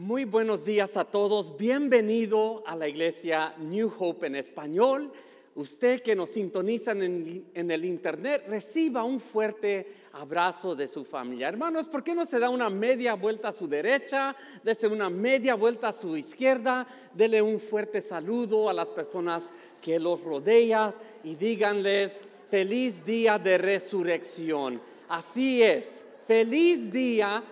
Muy 0.00 0.24
buenos 0.24 0.64
días 0.64 0.96
a 0.96 1.04
todos. 1.04 1.58
Bienvenido 1.58 2.62
a 2.66 2.74
la 2.74 2.88
iglesia 2.88 3.54
New 3.58 3.92
Hope 3.98 4.28
en 4.28 4.34
español. 4.34 5.12
Usted 5.54 6.00
que 6.00 6.16
nos 6.16 6.30
sintoniza 6.30 6.92
en, 6.92 7.44
el 7.70 7.84
internet, 7.84 8.44
reciba 8.48 9.04
un 9.04 9.20
fuerte 9.20 9.92
abrazo 10.14 10.74
de 10.74 10.88
su 10.88 11.04
familia. 11.04 11.48
Hermanos, 11.48 11.86
¿por 11.86 12.02
qué 12.02 12.14
no 12.14 12.24
se 12.24 12.38
da 12.38 12.48
una 12.48 12.70
media 12.70 13.12
vuelta 13.12 13.48
a 13.48 13.52
su 13.52 13.68
derecha? 13.68 14.34
Dese 14.64 14.86
una 14.86 15.10
media 15.10 15.54
vuelta 15.54 15.88
a 15.88 15.92
su 15.92 16.16
izquierda. 16.16 16.86
Dele 17.12 17.42
un 17.42 17.60
fuerte 17.60 18.00
saludo 18.00 18.70
a 18.70 18.72
las 18.72 18.88
personas 18.88 19.52
que 19.82 20.00
los 20.00 20.22
rodean 20.22 20.94
y 21.24 21.34
díganles 21.34 22.22
feliz 22.50 23.04
día 23.04 23.38
de 23.38 23.58
resurrección. 23.58 24.80
Así 25.10 25.62
es, 25.62 26.02
feliz 26.26 26.90
día 26.90 27.44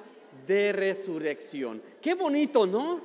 de 0.48 0.72
resurrección. 0.72 1.80
Qué 2.00 2.14
bonito, 2.14 2.66
¿no? 2.66 3.00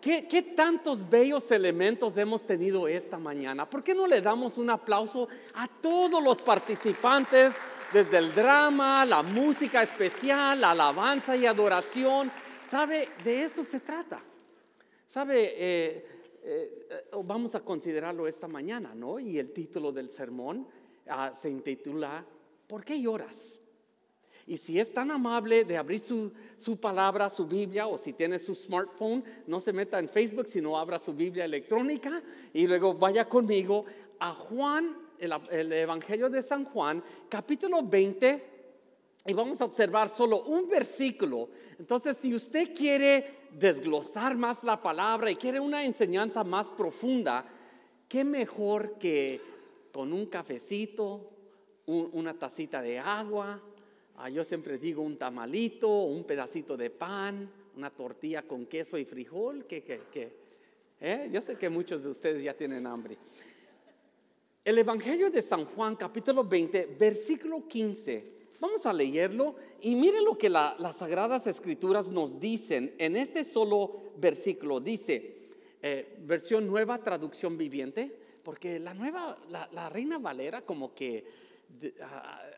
¿Qué, 0.00 0.28
¿Qué, 0.28 0.42
tantos 0.42 1.08
bellos 1.08 1.50
elementos 1.50 2.16
hemos 2.18 2.46
tenido 2.46 2.86
esta 2.86 3.18
mañana? 3.18 3.68
¿Por 3.68 3.82
qué 3.82 3.94
no 3.94 4.06
le 4.06 4.20
damos 4.20 4.58
un 4.58 4.70
aplauso 4.70 5.26
a 5.54 5.66
todos 5.66 6.22
los 6.22 6.40
participantes, 6.42 7.54
desde 7.92 8.18
el 8.18 8.34
drama, 8.34 9.04
la 9.04 9.22
música 9.22 9.82
especial, 9.82 10.60
la 10.60 10.70
alabanza 10.72 11.34
y 11.34 11.46
adoración? 11.46 12.30
¿Sabe? 12.68 13.08
De 13.24 13.42
eso 13.42 13.64
se 13.64 13.80
trata. 13.80 14.22
¿Sabe? 15.08 15.54
Eh, 15.56 16.06
eh, 16.42 16.88
vamos 17.24 17.54
a 17.54 17.60
considerarlo 17.60 18.28
esta 18.28 18.46
mañana, 18.46 18.94
¿no? 18.94 19.18
Y 19.18 19.38
el 19.38 19.52
título 19.52 19.90
del 19.90 20.10
sermón 20.10 20.68
ah, 21.08 21.32
se 21.32 21.48
intitula 21.48 22.24
¿Por 22.66 22.84
qué 22.84 23.00
lloras? 23.00 23.60
Y 24.46 24.58
si 24.58 24.78
es 24.78 24.92
tan 24.92 25.10
amable 25.10 25.64
de 25.64 25.76
abrir 25.76 26.00
su, 26.00 26.76
palabra, 26.78 27.30
su 27.30 27.46
Biblia, 27.46 27.86
o 27.86 27.96
si 27.96 28.12
tiene 28.12 28.38
su 28.38 28.54
smartphone, 28.54 29.24
no 29.46 29.58
se 29.58 29.72
meta 29.72 29.98
en 29.98 30.08
Facebook, 30.08 30.48
sino 30.48 30.78
abra 30.78 30.98
su 30.98 31.14
Biblia 31.14 31.46
electrónica 31.46 32.22
y 32.52 32.66
luego 32.66 32.94
vaya 32.94 33.26
conmigo 33.26 33.86
a 34.18 34.32
Juan, 34.34 34.96
el, 35.18 35.32
el 35.50 35.72
Evangelio 35.72 36.28
de 36.28 36.42
San 36.42 36.64
Juan, 36.66 37.02
capítulo 37.28 37.82
20, 37.82 38.54
y 39.26 39.32
vamos 39.32 39.60
a 39.62 39.64
observar 39.64 40.10
solo 40.10 40.42
un 40.44 40.68
versículo. 40.68 41.48
Entonces, 41.78 42.18
si 42.18 42.34
usted 42.34 42.74
quiere 42.74 43.48
desglosar 43.52 44.36
más 44.36 44.62
la 44.62 44.82
palabra 44.82 45.30
y 45.30 45.36
quiere 45.36 45.58
una 45.58 45.84
enseñanza 45.84 46.44
más 46.44 46.68
profunda, 46.68 47.46
qué 48.08 48.24
mejor 48.24 48.98
que 48.98 49.40
con 49.90 50.12
un 50.12 50.26
cafecito, 50.26 51.30
una 51.86 52.34
tacita 52.34 52.82
de 52.82 52.98
agua, 52.98 53.62
Ah, 54.16 54.28
yo 54.28 54.44
siempre 54.44 54.78
digo 54.78 55.02
un 55.02 55.16
tamalito, 55.16 55.88
un 55.88 56.22
pedacito 56.22 56.76
de 56.76 56.88
pan, 56.88 57.50
una 57.76 57.90
tortilla 57.90 58.42
con 58.42 58.66
queso 58.66 58.96
y 58.96 59.04
frijol. 59.04 59.64
que, 59.66 59.82
que, 59.82 60.32
¿Eh? 61.00 61.28
Yo 61.32 61.40
sé 61.40 61.56
que 61.56 61.68
muchos 61.68 62.04
de 62.04 62.10
ustedes 62.10 62.42
ya 62.42 62.54
tienen 62.54 62.86
hambre. 62.86 63.18
El 64.64 64.78
Evangelio 64.78 65.30
de 65.30 65.42
San 65.42 65.64
Juan, 65.64 65.96
capítulo 65.96 66.44
20, 66.44 66.96
versículo 66.98 67.66
15. 67.66 68.32
Vamos 68.60 68.86
a 68.86 68.92
leerlo 68.92 69.56
y 69.82 69.96
mire 69.96 70.22
lo 70.22 70.38
que 70.38 70.48
las 70.48 70.96
Sagradas 70.96 71.48
Escrituras 71.48 72.08
nos 72.08 72.38
dicen 72.38 72.94
en 72.98 73.16
este 73.16 73.44
solo 73.44 74.12
versículo. 74.16 74.78
Dice, 74.78 75.34
eh, 75.82 76.16
versión 76.20 76.68
nueva, 76.68 77.02
traducción 77.02 77.58
viviente, 77.58 78.16
porque 78.44 78.78
la 78.78 78.94
nueva, 78.94 79.36
la 79.50 79.88
Reina 79.90 80.18
Valera 80.18 80.62
como 80.62 80.94
que 80.94 81.24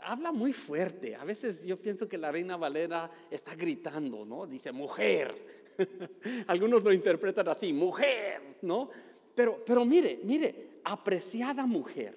habla 0.03 0.33
muy 0.33 0.53
fuerte. 0.53 1.15
A 1.17 1.25
veces 1.25 1.65
yo 1.65 1.77
pienso 1.81 2.09
que 2.09 2.19
la 2.19 2.31
reina 2.31 2.57
Valera 2.57 3.11
está 3.31 3.55
gritando, 3.55 4.25
¿no? 4.25 4.47
Dice, 4.47 4.73
mujer. 4.73 5.75
Algunos 6.47 6.83
lo 6.83 6.93
interpretan 6.93 7.49
así, 7.49 7.73
mujer, 7.73 8.59
¿no? 8.63 8.89
Pero, 9.35 9.63
pero 9.65 9.85
mire, 9.85 10.21
mire, 10.23 10.81
apreciada 10.85 11.67
mujer. 11.67 12.17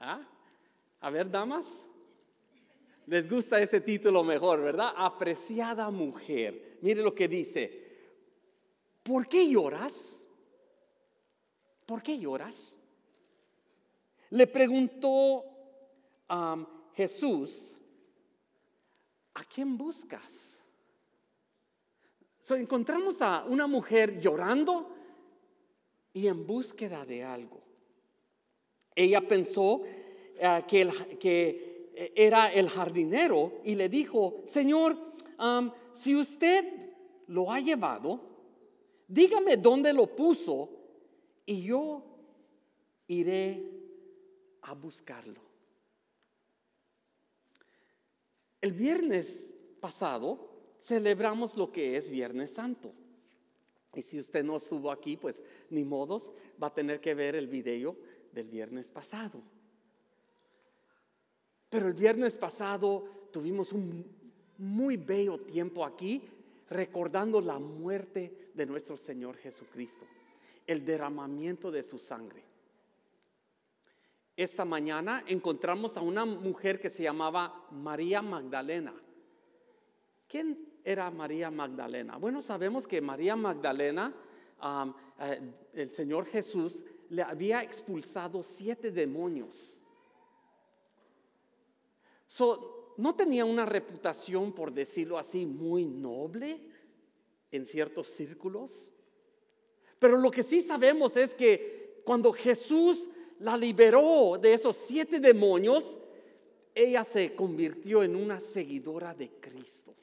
¿ah? 0.00 0.20
A 1.00 1.10
ver, 1.10 1.30
damas. 1.30 1.86
Les 3.06 3.28
gusta 3.28 3.58
ese 3.58 3.80
título 3.80 4.22
mejor, 4.22 4.60
¿verdad? 4.60 4.92
Apreciada 4.96 5.90
mujer. 5.90 6.78
Mire 6.82 7.02
lo 7.02 7.14
que 7.14 7.26
dice. 7.26 7.88
¿Por 9.02 9.26
qué 9.26 9.48
lloras? 9.48 10.26
¿Por 11.86 12.02
qué 12.02 12.18
lloras? 12.18 12.76
Le 14.30 14.46
preguntó 14.46 15.42
Jesús, 16.94 17.78
¿a 19.34 19.44
quién 19.44 19.76
buscas? 19.76 20.48
encontramos 22.56 23.20
a 23.20 23.44
una 23.44 23.66
mujer 23.66 24.20
llorando 24.20 24.90
y 26.12 26.26
en 26.26 26.46
búsqueda 26.46 27.04
de 27.04 27.24
algo. 27.24 27.60
Ella 28.94 29.20
pensó 29.20 29.82
eh, 29.84 30.64
que, 30.66 30.90
que, 31.20 31.90
eh, 31.94 32.12
era 32.16 32.52
el 32.52 32.68
jardinero 32.68 33.60
y 33.64 33.74
le 33.74 33.88
dijo, 33.88 34.42
Señor, 34.46 34.96
si 35.92 36.16
usted 36.16 36.64
lo 37.28 37.52
ha 37.52 37.60
llevado, 37.60 38.20
dígame 39.06 39.56
dónde 39.56 39.92
lo 39.92 40.06
puso 40.06 40.70
y 41.46 41.62
yo 41.62 42.02
iré 43.06 43.62
a 44.62 44.74
buscarlo. 44.74 45.47
El 48.60 48.72
viernes 48.72 49.46
pasado 49.80 50.48
celebramos 50.80 51.56
lo 51.56 51.70
que 51.70 51.96
es 51.96 52.10
Viernes 52.10 52.52
Santo. 52.52 52.92
Y 53.94 54.02
si 54.02 54.18
usted 54.18 54.44
no 54.44 54.56
estuvo 54.56 54.90
aquí, 54.90 55.16
pues 55.16 55.42
ni 55.70 55.84
modos, 55.84 56.32
va 56.62 56.68
a 56.68 56.74
tener 56.74 57.00
que 57.00 57.14
ver 57.14 57.34
el 57.36 57.46
video 57.46 57.96
del 58.32 58.48
viernes 58.48 58.90
pasado. 58.90 59.40
Pero 61.70 61.88
el 61.88 61.94
viernes 61.94 62.36
pasado 62.36 63.28
tuvimos 63.32 63.72
un 63.72 64.04
muy 64.58 64.96
bello 64.96 65.38
tiempo 65.38 65.84
aquí 65.84 66.22
recordando 66.70 67.40
la 67.40 67.58
muerte 67.58 68.50
de 68.54 68.66
nuestro 68.66 68.96
Señor 68.96 69.36
Jesucristo, 69.36 70.04
el 70.66 70.84
derramamiento 70.84 71.70
de 71.70 71.82
su 71.82 71.98
sangre 71.98 72.42
esta 74.38 74.64
mañana 74.64 75.24
encontramos 75.26 75.96
a 75.96 76.00
una 76.00 76.24
mujer 76.24 76.78
que 76.78 76.88
se 76.88 77.02
llamaba 77.02 77.66
María 77.72 78.22
Magdalena. 78.22 78.94
¿Quién 80.28 80.64
era 80.84 81.10
María 81.10 81.50
Magdalena? 81.50 82.18
Bueno, 82.18 82.40
sabemos 82.40 82.86
que 82.86 83.00
María 83.00 83.34
Magdalena, 83.34 84.14
eh, 85.20 85.40
el 85.74 85.90
Señor 85.90 86.24
Jesús, 86.26 86.84
le 87.10 87.22
había 87.22 87.64
expulsado 87.64 88.44
siete 88.44 88.92
demonios. 88.92 89.82
no 92.96 93.14
tenía 93.16 93.44
una 93.44 93.66
reputación, 93.66 94.52
por 94.52 94.72
decirlo 94.72 95.18
así, 95.18 95.46
muy 95.46 95.84
noble 95.84 96.60
en 97.50 97.66
ciertos 97.66 98.06
círculos. 98.06 98.92
Pero 99.98 100.16
lo 100.16 100.30
que 100.30 100.44
sí 100.44 100.62
sabemos 100.62 101.16
es 101.16 101.34
que 101.34 102.02
cuando 102.04 102.32
Jesús 102.32 103.08
la 103.40 103.56
liberó 103.56 104.38
de 104.40 104.54
esos 104.54 104.76
siete 104.76 105.20
demonios, 105.20 105.98
ella 106.74 107.04
se 107.04 107.34
convirtió 107.34 108.02
en 108.02 108.16
una 108.16 108.40
seguidora 108.40 109.14
de 109.14 109.30
Cristo. 109.40 109.94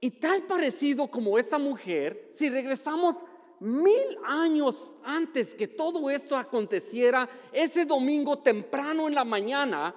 Y 0.00 0.10
tal 0.12 0.42
parecido 0.44 1.10
como 1.10 1.38
esta 1.38 1.58
mujer, 1.58 2.30
si 2.32 2.48
regresamos 2.48 3.24
mil 3.60 4.16
años 4.24 4.94
antes 5.04 5.54
que 5.54 5.68
todo 5.68 6.08
esto 6.08 6.36
aconteciera, 6.36 7.28
ese 7.52 7.84
domingo 7.84 8.38
temprano 8.38 9.06
en 9.06 9.14
la 9.14 9.24
mañana, 9.24 9.94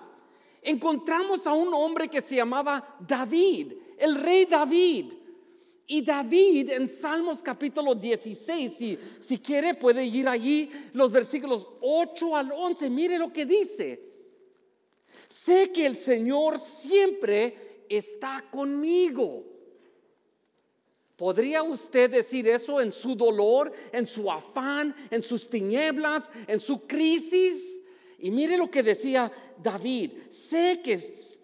encontramos 0.62 1.48
a 1.48 1.54
un 1.54 1.74
hombre 1.74 2.10
que 2.10 2.22
se 2.22 2.36
llamaba 2.36 2.98
David, 3.00 3.74
el 3.98 4.16
rey 4.16 4.46
David. 4.46 5.14
Y 5.86 6.02
David 6.02 6.70
en 6.72 6.88
Salmos 6.88 7.42
capítulo 7.42 7.94
16, 7.94 8.74
si, 8.74 8.98
si 9.20 9.38
quiere 9.40 9.74
puede 9.74 10.06
ir 10.06 10.28
allí 10.30 10.72
los 10.94 11.12
versículos 11.12 11.68
8 11.82 12.36
al 12.36 12.52
11, 12.54 12.90
mire 12.90 13.18
lo 13.18 13.34
que 13.34 13.46
dice. 13.46 14.02
Sé 15.28 15.72
que 15.72 15.86
el 15.86 15.98
Señor 15.98 16.62
siempre 16.62 17.86
está 17.90 18.46
conmigo. 18.50 19.44
¿Podría 21.18 21.64
usted 21.64 22.10
decir 22.10 22.48
eso 22.48 22.80
en 22.80 22.92
su 22.92 23.16
dolor, 23.16 23.72
en 23.92 24.08
su 24.08 24.32
afán, 24.32 24.96
en 25.12 25.22
sus 25.22 25.50
tinieblas, 25.50 26.30
en 26.48 26.60
su 26.60 26.88
crisis? 26.88 27.82
Y 28.20 28.32
mire 28.32 28.58
lo 28.58 28.72
que 28.72 28.84
decía 28.84 29.32
David, 29.62 30.12
sé 30.32 30.82
que 30.84 30.98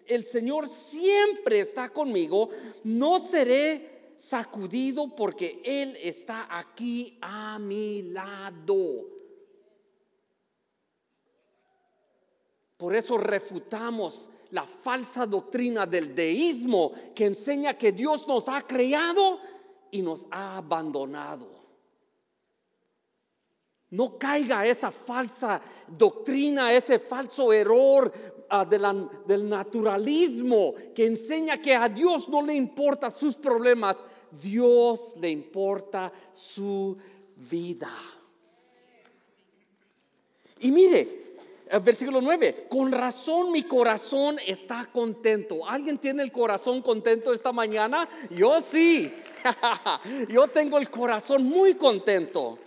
el 0.06 0.24
Señor 0.24 0.68
siempre 0.68 1.60
está 1.60 1.90
conmigo, 1.90 2.50
no 2.84 3.20
seré 3.20 3.99
sacudido 4.20 5.16
porque 5.16 5.62
Él 5.64 5.96
está 6.00 6.46
aquí 6.50 7.18
a 7.22 7.58
mi 7.58 8.02
lado. 8.02 9.06
Por 12.76 12.94
eso 12.94 13.16
refutamos 13.16 14.28
la 14.50 14.66
falsa 14.66 15.26
doctrina 15.26 15.86
del 15.86 16.14
deísmo 16.14 16.92
que 17.14 17.26
enseña 17.26 17.74
que 17.74 17.92
Dios 17.92 18.28
nos 18.28 18.48
ha 18.48 18.60
creado 18.62 19.40
y 19.90 20.02
nos 20.02 20.26
ha 20.30 20.58
abandonado. 20.58 21.48
No 23.88 24.18
caiga 24.18 24.66
esa 24.66 24.90
falsa 24.90 25.60
doctrina, 25.88 26.72
ese 26.72 26.98
falso 26.98 27.52
error 27.52 28.12
del 28.68 29.48
naturalismo 29.48 30.74
que 30.94 31.06
enseña 31.06 31.60
que 31.62 31.74
a 31.74 31.88
Dios 31.88 32.28
no 32.28 32.42
le 32.42 32.54
importa 32.54 33.10
sus 33.10 33.36
problemas, 33.36 34.02
Dios 34.42 35.14
le 35.20 35.30
importa 35.30 36.12
su 36.34 36.96
vida. 37.36 37.90
Y 40.60 40.70
mire, 40.70 41.36
versículo 41.78 42.20
9, 42.20 42.66
con 42.68 42.90
razón 42.90 43.52
mi 43.52 43.62
corazón 43.62 44.38
está 44.46 44.86
contento. 44.92 45.66
¿Alguien 45.66 45.98
tiene 45.98 46.22
el 46.22 46.32
corazón 46.32 46.82
contento 46.82 47.32
esta 47.32 47.52
mañana? 47.52 48.08
Yo 48.30 48.60
sí. 48.60 49.12
Yo 50.28 50.48
tengo 50.48 50.78
el 50.78 50.90
corazón 50.90 51.44
muy 51.44 51.74
contento. 51.74 52.58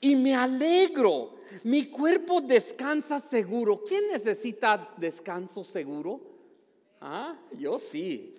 Y 0.00 0.14
me 0.14 0.34
alegro. 0.34 1.35
Mi 1.64 1.86
cuerpo 1.86 2.40
descansa 2.40 3.20
seguro. 3.20 3.82
¿Quién 3.84 4.08
necesita 4.08 4.92
descanso 4.96 5.64
seguro? 5.64 6.20
Ah, 7.00 7.38
yo 7.56 7.78
sí. 7.78 8.34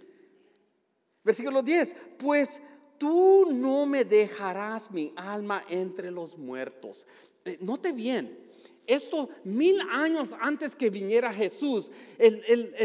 Versículo 1.24 1.62
10. 1.62 1.96
Pues 2.18 2.62
tú 2.98 3.48
no 3.52 3.86
me 3.86 4.06
dejarás 4.06 4.92
mi 4.92 5.14
alma 5.16 5.64
entre 5.70 6.12
los 6.12 6.38
muertos. 6.38 7.06
Eh, 7.46 7.58
note 7.62 7.92
bien, 7.92 8.48
esto 8.88 9.30
mil 9.44 9.82
años 9.92 10.34
antes 10.40 10.74
que 10.74 10.90
viniera 10.90 11.34
Jesús, 11.34 11.92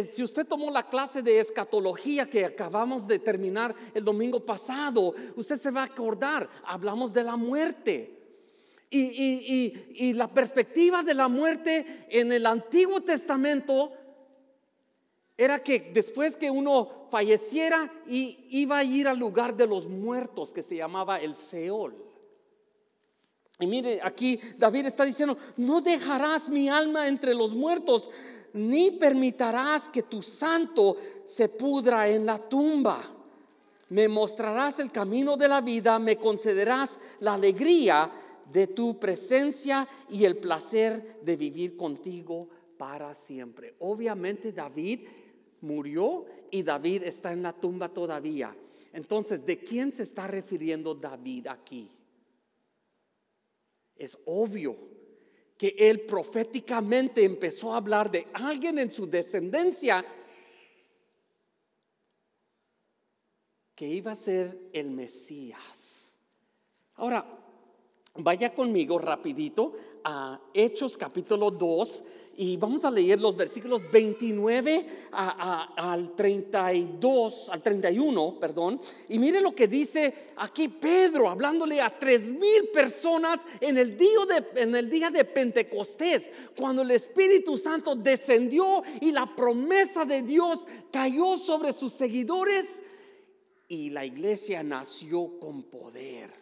si 0.09 0.23
usted 0.25 0.45
tomó 0.45 0.71
la 0.71 0.89
clase 0.89 1.23
de 1.23 1.39
escatología 1.39 2.29
que 2.29 2.45
acabamos 2.45 3.07
de 3.07 3.21
terminar 3.21 3.75
el 3.95 4.05
domingo 4.05 4.45
pasado, 4.45 5.15
usted 5.37 5.57
se 5.57 5.71
va 5.71 5.83
a 5.83 5.87
acordar, 5.87 6.51
hablamos 6.65 7.13
de 7.15 7.23
la 7.23 7.37
muerte. 7.37 8.22
Y 8.95 10.13
la 10.13 10.29
perspectiva 10.29 11.03
de 11.03 11.15
la 11.15 11.29
muerte 11.29 12.07
en 12.11 12.33
el 12.33 12.47
Antiguo 12.47 13.01
Testamento 13.01 13.93
era 15.37 15.63
que 15.63 15.91
después 15.93 16.37
que 16.37 16.51
uno 16.51 17.09
falleciera 17.11 17.91
y 18.07 18.47
iba 18.51 18.79
a 18.79 18.85
ir 18.85 19.09
al 19.09 19.19
lugar 19.19 19.57
de 19.57 19.67
los 19.67 19.89
muertos 19.89 20.53
que 20.53 20.63
se 20.63 20.77
llamaba 20.77 21.19
el 21.19 21.35
Seol. 21.35 21.95
Y 23.59 23.67
mire, 23.67 24.01
aquí 24.03 24.41
David 24.57 24.87
está 24.87 25.05
diciendo, 25.05 25.37
no 25.57 25.81
dejarás 25.81 26.49
mi 26.49 26.69
alma 26.69 27.09
entre 27.09 27.35
los 27.35 27.55
muertos, 27.55 28.11
ni 28.53 28.91
permitirás 28.93 29.89
que 29.89 30.03
tu 30.03 30.23
santo 30.23 30.97
se 31.27 31.49
pudra 31.49 32.09
en 32.09 32.27
la 32.27 32.39
tumba. 32.39 33.03
Me 33.89 34.09
mostrarás 34.09 34.79
el 34.79 34.91
camino 34.91 35.37
de 35.37 35.49
la 35.49 35.61
vida, 35.61 35.99
me 35.99 36.17
concederás 36.17 36.99
la 37.21 37.35
alegría 37.35 38.11
de 38.53 38.67
tu 38.67 38.99
presencia 38.99 39.89
y 40.11 40.25
el 40.25 40.37
placer 40.37 41.21
de 41.23 41.37
vivir 41.37 41.77
contigo 41.77 42.49
para 42.77 43.15
siempre. 43.15 43.75
Obviamente 43.79 44.53
David 44.53 45.01
murió 45.63 46.27
y 46.51 46.63
David 46.63 47.05
está 47.05 47.33
en 47.33 47.43
la 47.43 47.53
tumba 47.53 47.89
todavía. 47.89 48.55
Entonces, 48.93 49.47
¿de 49.47 49.59
quién 49.59 49.91
se 49.91 50.03
está 50.03 50.27
refiriendo 50.27 50.95
David 50.95 51.47
aquí? 51.47 51.91
Es 53.97 54.19
obvio 54.27 54.77
que 55.57 55.75
él 55.79 56.01
proféticamente 56.01 57.25
empezó 57.25 57.73
a 57.73 57.77
hablar 57.79 58.11
de 58.11 58.27
alguien 58.35 58.79
en 58.79 58.91
su 58.91 59.07
descendencia 59.07 60.05
que 63.75 63.87
iba 63.89 64.13
a 64.13 64.17
ser 64.17 64.71
el 64.73 64.91
Mesías. 64.91 66.17
Ahora, 66.95 67.42
vaya 68.17 68.55
conmigo 68.55 68.99
rapidito 68.99 69.73
a 70.05 70.39
Hechos 70.53 70.99
capítulo 70.99 71.51
2 71.51 72.05
y 72.37 72.57
vamos 72.57 72.85
a 72.85 72.91
leer 72.91 73.21
los 73.21 73.37
versículos 73.37 73.83
29 73.91 74.87
al 75.13 76.15
32, 76.17 77.51
al 77.51 77.63
31, 77.63 78.39
perdón. 78.41 78.81
Y 79.11 79.19
mire 79.19 79.41
lo 79.41 79.55
que 79.55 79.69
dice 79.69 80.29
aquí 80.37 80.69
Pedro, 80.69 81.29
hablándole 81.29 81.81
a 81.81 81.99
tres 81.99 82.31
mil 82.31 82.69
personas 82.73 83.41
en 83.61 83.77
el, 83.77 83.99
día 83.99 84.19
de, 84.27 84.63
en 84.63 84.75
el 84.75 84.89
día 84.89 85.11
de 85.11 85.27
Pentecostés, 85.27 86.31
cuando 86.57 86.83
el 86.83 86.91
Espíritu 86.93 87.59
Santo 87.59 87.95
descendió 87.95 88.83
y 89.01 89.13
la 89.13 89.35
promesa 89.35 90.07
de 90.07 90.23
Dios 90.23 90.67
cayó 90.91 91.37
sobre 91.37 91.75
sus 91.75 91.93
seguidores 91.93 92.83
y 93.69 93.91
la 93.91 94.07
iglesia 94.07 94.63
nació 94.63 95.39
con 95.39 95.65
poder. 95.65 96.42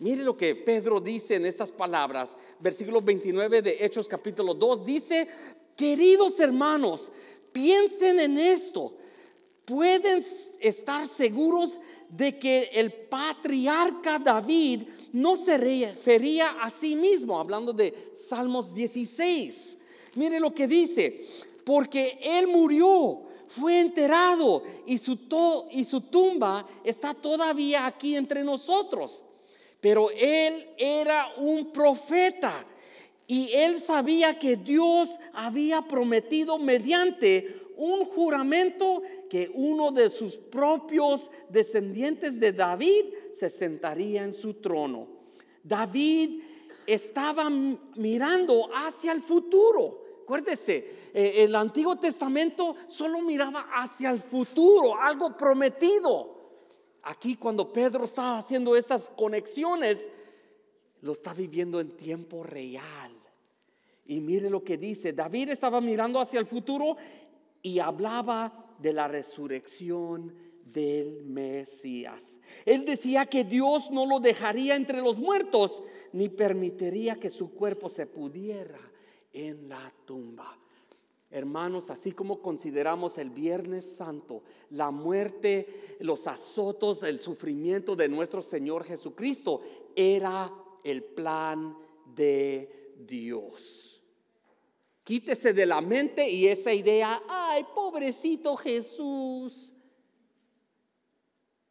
Mire 0.00 0.24
lo 0.24 0.34
que 0.34 0.54
Pedro 0.54 0.98
dice 0.98 1.34
en 1.34 1.44
estas 1.44 1.70
palabras, 1.70 2.34
versículo 2.58 3.02
29 3.02 3.60
de 3.60 3.76
Hechos 3.80 4.08
capítulo 4.08 4.54
2, 4.54 4.86
dice, 4.86 5.28
queridos 5.76 6.40
hermanos, 6.40 7.12
piensen 7.52 8.18
en 8.18 8.38
esto, 8.38 8.94
pueden 9.66 10.24
estar 10.58 11.06
seguros 11.06 11.78
de 12.08 12.38
que 12.38 12.70
el 12.72 12.90
patriarca 12.92 14.18
David 14.18 14.84
no 15.12 15.36
se 15.36 15.58
refería 15.58 16.62
a 16.62 16.70
sí 16.70 16.96
mismo, 16.96 17.38
hablando 17.38 17.74
de 17.74 18.12
Salmos 18.14 18.72
16. 18.72 19.76
Mire 20.14 20.40
lo 20.40 20.54
que 20.54 20.66
dice, 20.66 21.26
porque 21.62 22.18
él 22.22 22.46
murió, 22.46 23.20
fue 23.48 23.80
enterrado 23.80 24.62
y 24.86 24.96
su, 24.96 25.18
y 25.72 25.84
su 25.84 26.00
tumba 26.00 26.66
está 26.84 27.12
todavía 27.12 27.84
aquí 27.84 28.16
entre 28.16 28.42
nosotros. 28.42 29.24
Pero 29.80 30.10
él 30.10 30.68
era 30.76 31.28
un 31.36 31.72
profeta 31.72 32.64
y 33.26 33.52
él 33.52 33.76
sabía 33.76 34.38
que 34.38 34.56
Dios 34.56 35.18
había 35.32 35.82
prometido 35.82 36.58
mediante 36.58 37.60
un 37.76 38.04
juramento 38.04 39.02
que 39.30 39.50
uno 39.54 39.90
de 39.90 40.10
sus 40.10 40.34
propios 40.34 41.30
descendientes 41.48 42.38
de 42.38 42.52
David 42.52 43.04
se 43.32 43.48
sentaría 43.48 44.24
en 44.24 44.34
su 44.34 44.54
trono. 44.54 45.06
David 45.62 46.42
estaba 46.86 47.48
mirando 47.48 48.68
hacia 48.74 49.12
el 49.12 49.22
futuro. 49.22 50.04
Acuérdese, 50.24 51.10
eh, 51.14 51.34
el 51.38 51.54
Antiguo 51.54 51.96
Testamento 51.96 52.76
solo 52.88 53.20
miraba 53.20 53.68
hacia 53.72 54.10
el 54.10 54.20
futuro, 54.20 54.96
algo 55.00 55.36
prometido. 55.36 56.29
Aquí 57.02 57.36
cuando 57.36 57.72
Pedro 57.72 58.04
estaba 58.04 58.38
haciendo 58.38 58.76
esas 58.76 59.08
conexiones, 59.16 60.10
lo 61.02 61.12
está 61.12 61.32
viviendo 61.32 61.80
en 61.80 61.96
tiempo 61.96 62.42
real. 62.42 63.12
Y 64.06 64.20
mire 64.20 64.50
lo 64.50 64.62
que 64.62 64.76
dice, 64.76 65.12
David 65.12 65.50
estaba 65.50 65.80
mirando 65.80 66.20
hacia 66.20 66.40
el 66.40 66.46
futuro 66.46 66.96
y 67.62 67.78
hablaba 67.78 68.74
de 68.78 68.92
la 68.92 69.08
resurrección 69.08 70.34
del 70.64 71.24
Mesías. 71.24 72.40
Él 72.64 72.84
decía 72.84 73.26
que 73.26 73.44
Dios 73.44 73.90
no 73.90 74.06
lo 74.06 74.20
dejaría 74.20 74.76
entre 74.76 75.00
los 75.00 75.18
muertos, 75.18 75.82
ni 76.12 76.28
permitiría 76.28 77.16
que 77.16 77.30
su 77.30 77.52
cuerpo 77.52 77.88
se 77.88 78.06
pudiera 78.06 78.78
en 79.32 79.68
la 79.68 79.92
tumba. 80.04 80.58
Hermanos, 81.30 81.90
así 81.90 82.10
como 82.10 82.42
consideramos 82.42 83.16
el 83.16 83.30
Viernes 83.30 83.84
Santo, 83.84 84.42
la 84.70 84.90
muerte, 84.90 85.96
los 86.00 86.26
azotos, 86.26 87.04
el 87.04 87.20
sufrimiento 87.20 87.94
de 87.94 88.08
nuestro 88.08 88.42
Señor 88.42 88.82
Jesucristo, 88.84 89.60
era 89.94 90.52
el 90.82 91.04
plan 91.04 91.76
de 92.16 92.94
Dios. 92.96 94.02
Quítese 95.04 95.52
de 95.52 95.66
la 95.66 95.80
mente 95.80 96.28
y 96.28 96.48
esa 96.48 96.72
idea, 96.72 97.22
ay, 97.28 97.64
pobrecito 97.74 98.56
Jesús. 98.56 99.72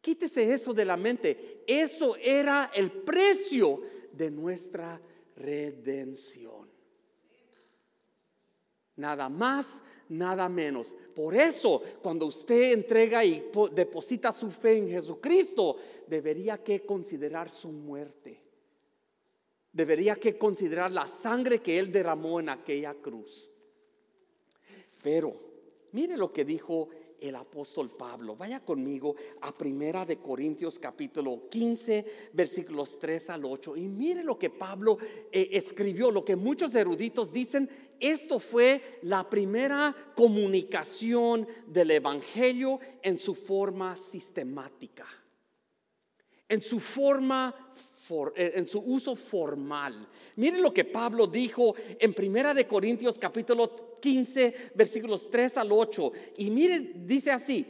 Quítese 0.00 0.54
eso 0.54 0.72
de 0.72 0.86
la 0.86 0.96
mente. 0.96 1.64
Eso 1.66 2.16
era 2.16 2.70
el 2.74 2.90
precio 2.90 3.82
de 4.12 4.30
nuestra 4.30 5.00
redención. 5.36 6.69
Nada 9.00 9.30
más, 9.30 9.82
nada 10.10 10.46
menos. 10.48 10.94
Por 11.14 11.34
eso, 11.34 11.82
cuando 12.02 12.26
usted 12.26 12.72
entrega 12.72 13.24
y 13.24 13.50
deposita 13.72 14.30
su 14.30 14.50
fe 14.50 14.76
en 14.76 14.90
Jesucristo, 14.90 15.76
debería 16.06 16.58
que 16.58 16.84
considerar 16.84 17.50
su 17.50 17.68
muerte. 17.68 18.38
Debería 19.72 20.16
que 20.16 20.36
considerar 20.36 20.90
la 20.90 21.06
sangre 21.06 21.60
que 21.60 21.78
Él 21.78 21.90
derramó 21.90 22.40
en 22.40 22.50
aquella 22.50 22.92
cruz. 22.92 23.50
Pero, 25.02 25.34
mire 25.92 26.18
lo 26.18 26.30
que 26.30 26.44
dijo 26.44 26.90
el 27.20 27.36
apóstol 27.36 27.90
Pablo. 27.90 28.36
Vaya 28.36 28.60
conmigo 28.60 29.14
a 29.40 29.56
Primera 29.56 30.04
de 30.04 30.18
Corintios 30.18 30.78
capítulo 30.78 31.48
15, 31.48 32.30
versículos 32.32 32.98
3 32.98 33.30
al 33.30 33.44
8 33.44 33.76
y 33.76 33.88
mire 33.88 34.24
lo 34.24 34.38
que 34.38 34.50
Pablo 34.50 34.98
eh, 35.30 35.48
escribió, 35.52 36.10
lo 36.10 36.24
que 36.24 36.36
muchos 36.36 36.74
eruditos 36.74 37.32
dicen, 37.32 37.68
esto 38.00 38.40
fue 38.40 38.98
la 39.02 39.28
primera 39.28 39.94
comunicación 40.16 41.46
del 41.66 41.90
evangelio 41.90 42.80
en 43.02 43.18
su 43.18 43.34
forma 43.34 43.94
sistemática. 43.96 45.06
En 46.48 46.62
su 46.62 46.80
forma 46.80 47.54
en 48.34 48.66
su 48.66 48.80
uso 48.80 49.14
formal. 49.14 50.08
Miren 50.36 50.62
lo 50.62 50.72
que 50.72 50.84
Pablo 50.84 51.26
dijo 51.26 51.74
en 51.98 52.14
Primera 52.14 52.52
de 52.52 52.66
Corintios 52.66 53.18
capítulo 53.18 53.98
15 54.00 54.72
versículos 54.74 55.30
3 55.30 55.58
al 55.58 55.72
8 55.72 56.12
y 56.38 56.50
miren 56.50 57.06
dice 57.06 57.30
así, 57.30 57.66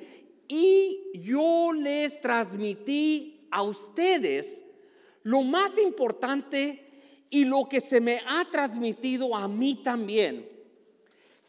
"Y 0.49 1.11
yo 1.15 1.73
les 1.73 2.21
transmití 2.21 3.47
a 3.51 3.63
ustedes 3.63 4.65
lo 5.23 5.43
más 5.43 5.79
importante 5.79 6.91
y 7.31 7.45
lo 7.45 7.69
que 7.69 7.81
se 7.81 8.01
me 8.01 8.21
ha 8.27 8.45
transmitido 8.51 9.37
a 9.37 9.47
mí 9.47 9.77
también. 9.83 10.49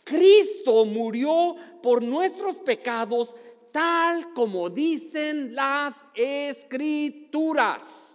Cristo 0.03 0.85
murió 0.85 1.55
por 1.81 2.03
nuestros 2.03 2.57
pecados 2.57 3.35
tal 3.71 4.33
como 4.33 4.69
dicen 4.69 5.55
las 5.55 6.05
escrituras 6.13 8.10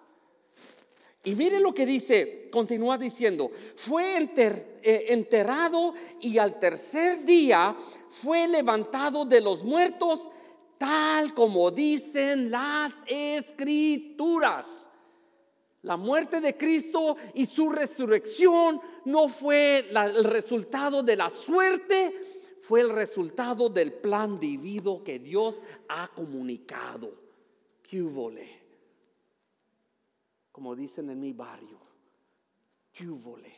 y 1.26 1.34
miren 1.34 1.60
lo 1.64 1.74
que 1.74 1.84
dice, 1.84 2.48
continúa 2.52 2.96
diciendo, 2.96 3.50
fue 3.74 4.16
eh, 4.16 5.06
enterrado 5.08 5.92
y 6.20 6.38
al 6.38 6.60
tercer 6.60 7.24
día 7.24 7.76
fue 8.10 8.46
levantado 8.46 9.24
de 9.24 9.40
los 9.40 9.64
muertos, 9.64 10.30
tal 10.78 11.34
como 11.34 11.72
dicen 11.72 12.48
las 12.48 13.02
escrituras. 13.08 14.88
La 15.82 15.96
muerte 15.96 16.40
de 16.40 16.56
Cristo 16.56 17.16
y 17.34 17.46
su 17.46 17.70
resurrección 17.70 18.80
no 19.04 19.28
fue 19.28 19.88
el 19.90 20.22
resultado 20.22 21.02
de 21.02 21.16
la 21.16 21.28
suerte, 21.28 22.20
fue 22.62 22.82
el 22.82 22.90
resultado 22.90 23.68
del 23.68 23.94
plan 23.94 24.38
divino 24.38 25.02
que 25.02 25.18
Dios 25.18 25.58
ha 25.88 26.06
comunicado. 26.06 27.14
¿Qué 27.82 28.00
como 30.56 30.74
dicen 30.74 31.10
en 31.10 31.20
mi 31.20 31.34
barrio, 31.34 31.78
¡Cúvole! 32.98 33.52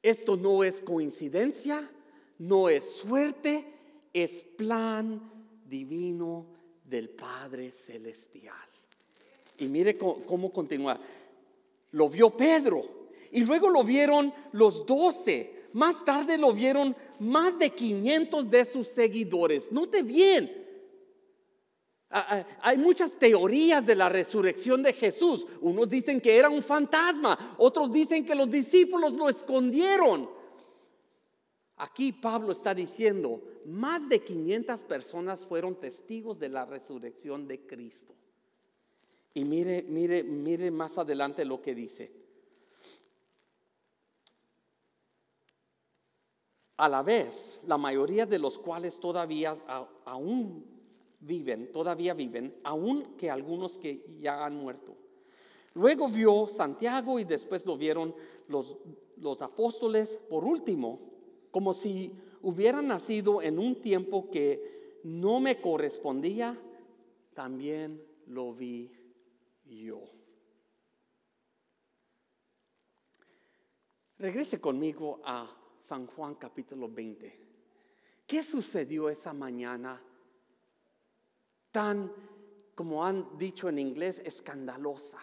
Esto 0.00 0.36
no 0.36 0.62
es 0.62 0.80
coincidencia, 0.80 1.90
no 2.38 2.68
es 2.68 2.92
suerte, 2.92 3.64
es 4.12 4.42
plan 4.42 5.20
divino 5.68 6.46
del 6.84 7.08
Padre 7.08 7.72
Celestial. 7.72 8.54
Y 9.58 9.66
mire 9.66 9.98
cómo, 9.98 10.52
continúa. 10.52 11.00
Lo 11.90 12.08
vio 12.08 12.30
Pedro 12.30 12.84
y 13.32 13.40
luego 13.40 13.68
lo 13.68 13.82
vieron 13.82 14.32
los 14.52 14.86
doce. 14.86 15.64
Más 15.72 16.04
tarde 16.04 16.38
lo 16.38 16.52
vieron 16.52 16.94
más 17.18 17.58
de 17.58 17.70
500 17.70 18.48
de 18.48 18.64
sus 18.64 18.86
seguidores. 18.86 19.72
Note 19.72 20.04
bien, 20.04 20.67
hay 22.10 22.78
muchas 22.78 23.18
teorías 23.18 23.84
de 23.84 23.94
la 23.94 24.08
resurrección 24.08 24.82
de 24.82 24.92
Jesús. 24.92 25.46
Unos 25.60 25.90
dicen 25.90 26.20
que 26.20 26.36
era 26.36 26.48
un 26.48 26.62
fantasma, 26.62 27.56
otros 27.58 27.92
dicen 27.92 28.24
que 28.24 28.34
los 28.34 28.50
discípulos 28.50 29.14
lo 29.14 29.28
escondieron. 29.28 30.30
Aquí 31.76 32.12
Pablo 32.12 32.52
está 32.52 32.74
diciendo, 32.74 33.42
más 33.66 34.08
de 34.08 34.20
500 34.20 34.82
personas 34.82 35.46
fueron 35.46 35.76
testigos 35.76 36.38
de 36.38 36.48
la 36.48 36.64
resurrección 36.64 37.46
de 37.46 37.60
Cristo. 37.66 38.14
Y 39.34 39.44
mire, 39.44 39.84
mire, 39.84 40.24
mire 40.24 40.70
más 40.70 40.98
adelante 40.98 41.44
lo 41.44 41.62
que 41.62 41.74
dice. 41.74 42.10
A 46.78 46.88
la 46.88 47.02
vez, 47.02 47.60
la 47.66 47.76
mayoría 47.76 48.24
de 48.24 48.38
los 48.38 48.58
cuales 48.58 48.98
todavía 48.98 49.54
aún 50.04 50.77
viven, 51.20 51.72
todavía 51.72 52.14
viven, 52.14 52.54
aun 52.62 53.16
que 53.16 53.30
algunos 53.30 53.78
que 53.78 54.04
ya 54.20 54.44
han 54.44 54.56
muerto. 54.56 54.96
Luego 55.74 56.08
vio 56.08 56.48
Santiago 56.48 57.18
y 57.18 57.24
después 57.24 57.64
lo 57.66 57.76
vieron 57.76 58.14
los, 58.48 58.76
los 59.16 59.42
apóstoles 59.42 60.18
por 60.28 60.44
último, 60.44 61.00
como 61.50 61.74
si 61.74 62.12
hubieran 62.42 62.88
nacido 62.88 63.42
en 63.42 63.58
un 63.58 63.80
tiempo 63.80 64.30
que 64.30 65.00
no 65.04 65.40
me 65.40 65.60
correspondía, 65.60 66.58
también 67.34 68.02
lo 68.26 68.52
vi 68.52 68.90
yo. 69.64 70.02
Regrese 74.18 74.60
conmigo 74.60 75.20
a 75.24 75.48
San 75.78 76.06
Juan 76.08 76.34
capítulo 76.34 76.88
20. 76.88 77.48
¿Qué 78.26 78.42
sucedió 78.42 79.08
esa 79.08 79.32
mañana 79.32 80.02
tan, 81.70 82.12
como 82.74 83.04
han 83.04 83.38
dicho 83.38 83.68
en 83.68 83.78
inglés, 83.78 84.20
escandalosa. 84.24 85.18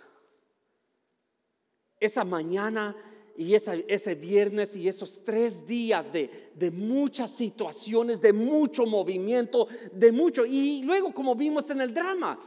Esa 2.00 2.24
mañana 2.24 2.96
y 3.38 3.54
ese 3.54 4.16
viernes 4.16 4.76
y 4.76 4.88
esos 4.88 5.24
tres 5.26 5.68
días 5.68 6.14
de, 6.14 6.52
de, 6.56 6.72
muchas 6.72 7.32
situaciones, 7.32 8.22
de 8.22 8.32
mucho 8.32 8.86
movimiento, 8.86 9.68
de 9.92 10.12
mucho. 10.12 10.46
Y 10.46 10.84
luego, 10.84 11.14
como 11.14 11.36
vimos 11.36 11.70
en 11.70 11.82
el 11.82 11.94
drama, 11.94 12.40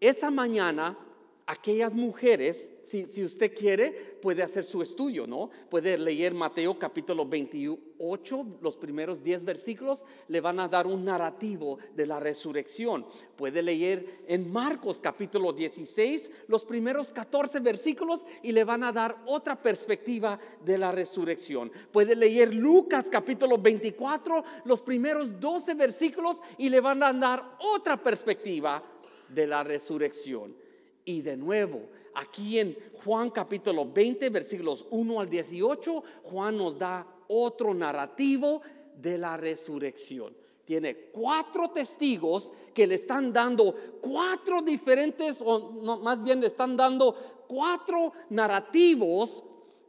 esa 0.00 0.30
mañana 0.30 0.98
aquellas 1.46 1.94
mujeres, 1.94 2.70
si, 2.86 3.24
usted 3.24 3.52
quiere, 3.52 3.90
puede 4.22 4.44
hacer 4.44 4.64
su 4.64 4.80
estudio, 4.80 5.26
¿no? 5.26 5.50
Puede 5.68 5.98
leer 5.98 6.34
Mateo 6.34 6.78
capítulo 6.78 7.26
28, 7.26 8.58
los 8.60 8.76
primeros 8.76 9.24
10 9.24 9.44
versículos, 9.44 10.04
le 10.28 10.40
van 10.40 10.60
a 10.60 10.68
dar 10.68 10.86
un 10.86 11.04
narrativo 11.04 11.78
de 11.96 12.06
la 12.06 12.20
resurrección. 12.20 13.04
Puede 13.34 13.60
leer 13.60 14.06
en 14.28 14.52
Marcos 14.52 15.00
capítulo 15.00 15.52
16, 15.52 16.30
los 16.46 16.64
primeros 16.64 17.10
14 17.10 17.58
versículos 17.58 18.24
y 18.44 18.52
le 18.52 18.62
van 18.62 18.84
a 18.84 18.92
dar 18.92 19.16
otra 19.26 19.60
perspectiva 19.60 20.38
de 20.64 20.78
la 20.78 20.92
resurrección. 20.92 21.72
Puede 21.90 22.14
leer 22.14 22.54
Lucas 22.54 23.10
capítulo 23.10 23.58
24, 23.58 24.44
los 24.64 24.80
primeros 24.80 25.40
12 25.40 25.74
versículos 25.74 26.36
y 26.56 26.68
le 26.68 26.80
van 26.80 27.02
a 27.02 27.12
dar 27.12 27.56
otra 27.58 27.96
perspectiva 27.96 28.80
de 29.28 29.46
la 29.48 29.64
resurrección. 29.64 30.65
Y 31.06 31.22
de 31.22 31.36
nuevo, 31.36 31.82
aquí 32.14 32.58
en 32.58 32.76
Juan 33.04 33.30
capítulo 33.30 33.86
20, 33.86 34.28
versículos 34.28 34.84
1 34.90 35.20
al 35.20 35.30
18, 35.30 36.02
Juan 36.24 36.56
nos 36.56 36.76
da 36.76 37.06
otro 37.28 37.72
narrativo 37.72 38.60
de 39.00 39.16
la 39.16 39.36
resurrección. 39.36 40.34
Tiene 40.64 40.96
cuatro 41.12 41.70
testigos 41.70 42.52
que 42.74 42.88
le 42.88 42.96
están 42.96 43.32
dando 43.32 43.72
cuatro 44.00 44.62
diferentes, 44.62 45.40
o 45.40 45.70
más 46.02 46.24
bien 46.24 46.40
le 46.40 46.48
están 46.48 46.76
dando 46.76 47.44
cuatro 47.46 48.12
narrativos 48.30 49.44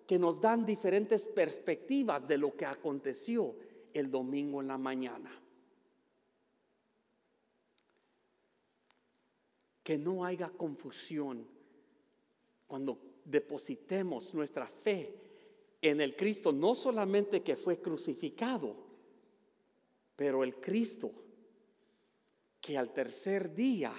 que 0.05 0.19
nos 0.19 0.39
dan 0.39 0.67
diferentes 0.67 1.25
perspectivas 1.25 2.27
de 2.27 2.37
lo 2.37 2.55
que 2.55 2.65
aconteció 2.67 3.55
el 3.91 4.11
domingo 4.11 4.61
en 4.61 4.67
la 4.67 4.77
mañana. 4.77 5.31
Que 9.87 9.97
no 9.97 10.25
haya 10.25 10.49
confusión 10.49 11.47
cuando 12.67 12.99
depositemos 13.23 14.33
nuestra 14.33 14.67
fe 14.67 15.15
en 15.81 16.01
el 16.01 16.13
Cristo, 16.13 16.51
no 16.51 16.75
solamente 16.75 17.41
que 17.41 17.55
fue 17.55 17.79
crucificado, 17.79 18.75
pero 20.13 20.43
el 20.43 20.57
Cristo 20.57 21.09
que 22.59 22.77
al 22.77 22.91
tercer 22.91 23.55
día 23.55 23.93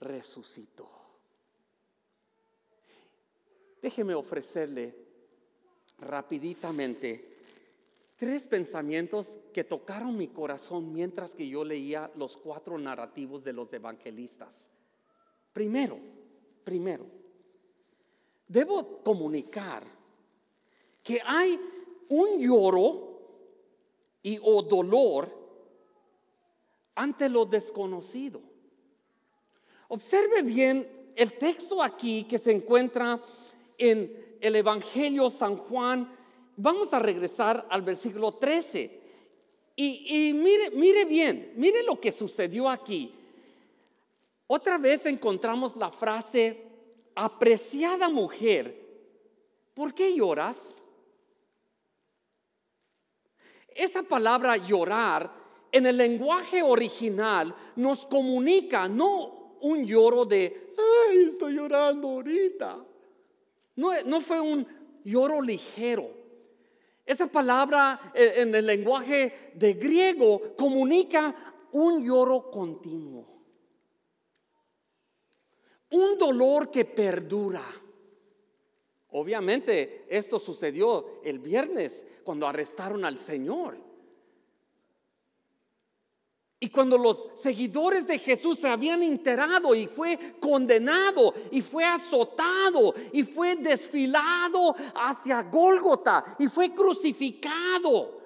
resucitó. 0.00 0.88
Déjeme 3.82 4.14
ofrecerle 4.14 4.94
rapiditamente 5.98 7.36
tres 8.16 8.46
pensamientos 8.46 9.38
que 9.52 9.64
tocaron 9.64 10.16
mi 10.16 10.28
corazón 10.28 10.94
mientras 10.94 11.34
que 11.34 11.46
yo 11.46 11.62
leía 11.62 12.10
los 12.16 12.38
cuatro 12.38 12.78
narrativos 12.78 13.44
de 13.44 13.52
los 13.52 13.70
evangelistas. 13.74 14.70
Primero, 15.52 15.98
primero, 16.64 17.06
debo 18.46 19.02
comunicar 19.02 19.84
que 21.02 21.20
hay 21.24 21.58
un 22.08 22.38
lloro 22.38 23.10
y 24.22 24.38
o 24.42 24.62
dolor 24.62 25.40
ante 26.94 27.28
lo 27.28 27.46
desconocido. 27.46 28.40
Observe 29.88 30.42
bien 30.42 31.12
el 31.16 31.36
texto 31.38 31.82
aquí 31.82 32.24
que 32.24 32.38
se 32.38 32.52
encuentra 32.52 33.20
en 33.76 34.36
el 34.40 34.56
Evangelio 34.56 35.30
San 35.30 35.56
Juan. 35.56 36.14
Vamos 36.56 36.92
a 36.92 36.98
regresar 36.98 37.66
al 37.70 37.82
versículo 37.82 38.32
13. 38.32 39.00
Y, 39.76 40.32
mire, 40.34 40.70
mire 40.72 41.06
bien, 41.06 41.54
mire 41.56 41.82
lo 41.82 41.98
que 41.98 42.12
sucedió 42.12 42.68
aquí. 42.68 43.14
Otra 44.52 44.78
vez 44.78 45.06
encontramos 45.06 45.76
la 45.76 45.92
frase, 45.92 46.60
apreciada 47.14 48.08
mujer, 48.08 48.74
¿por 49.74 49.94
qué 49.94 50.12
lloras? 50.12 50.84
Esa 53.68 54.02
palabra 54.02 54.56
llorar 54.56 55.32
en 55.70 55.86
el 55.86 55.96
lenguaje 55.96 56.64
original 56.64 57.54
nos 57.76 58.04
comunica 58.06 58.88
no 58.88 59.54
un 59.60 59.86
lloro 59.86 60.24
de, 60.24 60.74
ay, 61.08 61.26
estoy 61.28 61.54
llorando 61.54 62.08
ahorita. 62.08 62.84
No, 63.76 64.02
no 64.04 64.20
fue 64.20 64.40
un 64.40 64.66
lloro 65.04 65.40
ligero. 65.40 66.10
Esa 67.06 67.28
palabra 67.28 68.10
eh, 68.12 68.32
en 68.38 68.52
el 68.52 68.66
lenguaje 68.66 69.52
de 69.54 69.74
griego 69.74 70.56
comunica 70.56 71.36
un 71.70 72.04
lloro 72.04 72.50
continuo. 72.50 73.39
Un 75.90 76.18
dolor 76.18 76.70
que 76.70 76.84
perdura. 76.84 77.64
Obviamente 79.12 80.06
esto 80.08 80.38
sucedió 80.38 81.20
el 81.24 81.40
viernes 81.40 82.06
cuando 82.22 82.46
arrestaron 82.46 83.04
al 83.04 83.18
Señor. 83.18 83.76
Y 86.62 86.68
cuando 86.68 86.98
los 86.98 87.30
seguidores 87.36 88.06
de 88.06 88.18
Jesús 88.18 88.58
se 88.58 88.68
habían 88.68 89.02
enterado 89.02 89.74
y 89.74 89.86
fue 89.86 90.36
condenado 90.38 91.32
y 91.50 91.62
fue 91.62 91.84
azotado 91.86 92.94
y 93.12 93.24
fue 93.24 93.56
desfilado 93.56 94.76
hacia 94.94 95.42
Gólgota 95.44 96.36
y 96.38 96.48
fue 96.48 96.74
crucificado. 96.74 98.20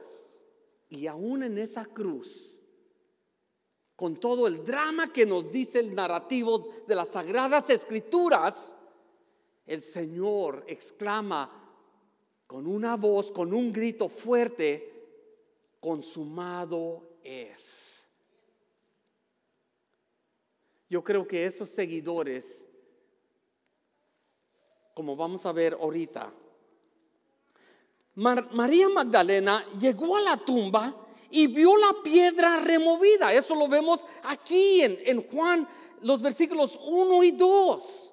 Y 0.88 1.06
aún 1.06 1.44
en 1.44 1.58
esa 1.58 1.84
cruz, 1.86 2.53
con 4.04 4.16
todo 4.16 4.46
el 4.46 4.62
drama 4.66 5.10
que 5.10 5.24
nos 5.24 5.50
dice 5.50 5.78
el 5.80 5.94
narrativo 5.94 6.68
de 6.86 6.94
las 6.94 7.08
sagradas 7.08 7.70
escrituras, 7.70 8.76
el 9.66 9.82
Señor 9.82 10.62
exclama 10.66 11.50
con 12.46 12.66
una 12.66 12.98
voz, 12.98 13.32
con 13.32 13.54
un 13.54 13.72
grito 13.72 14.10
fuerte, 14.10 15.78
consumado 15.80 17.16
es. 17.24 18.06
Yo 20.90 21.02
creo 21.02 21.26
que 21.26 21.46
esos 21.46 21.70
seguidores, 21.70 22.68
como 24.92 25.16
vamos 25.16 25.46
a 25.46 25.52
ver 25.52 25.78
ahorita, 25.80 26.30
María 28.16 28.90
Magdalena 28.90 29.66
llegó 29.80 30.18
a 30.18 30.20
la 30.20 30.36
tumba 30.36 31.03
y 31.30 31.46
vio 31.46 31.76
la 31.76 32.02
piedra 32.02 32.60
removida. 32.60 33.32
Eso 33.32 33.54
lo 33.54 33.68
vemos 33.68 34.04
aquí 34.22 34.82
en, 34.82 34.98
en 35.04 35.22
Juan, 35.28 35.68
los 36.02 36.22
versículos 36.22 36.78
1 36.84 37.22
y 37.22 37.30
2. 37.32 38.12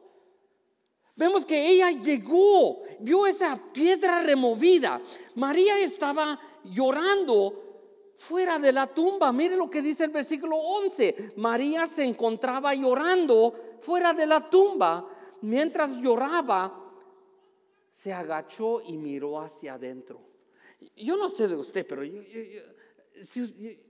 Vemos 1.15 1.45
que 1.45 1.69
ella 1.69 1.91
llegó, 1.91 2.81
vio 2.99 3.27
esa 3.27 3.59
piedra 3.73 4.21
removida. 4.21 5.01
María 5.35 5.77
estaba 5.79 6.39
llorando 6.63 7.61
fuera 8.17 8.59
de 8.59 8.71
la 8.71 8.87
tumba. 8.87 9.31
Mire 9.31 9.55
lo 9.55 9.69
que 9.69 9.81
dice 9.81 10.05
el 10.05 10.11
versículo 10.11 10.55
11. 10.55 11.33
María 11.37 11.87
se 11.87 12.03
encontraba 12.03 12.73
llorando 12.73 13.53
fuera 13.81 14.13
de 14.13 14.25
la 14.25 14.49
tumba. 14.49 15.07
Mientras 15.41 15.99
lloraba, 15.99 16.81
se 17.89 18.13
agachó 18.13 18.81
y 18.81 18.97
miró 18.97 19.41
hacia 19.41 19.73
adentro. 19.73 20.21
Yo 20.95 21.17
no 21.17 21.29
sé 21.29 21.47
de 21.47 21.55
usted, 21.55 21.85
pero 21.85 22.03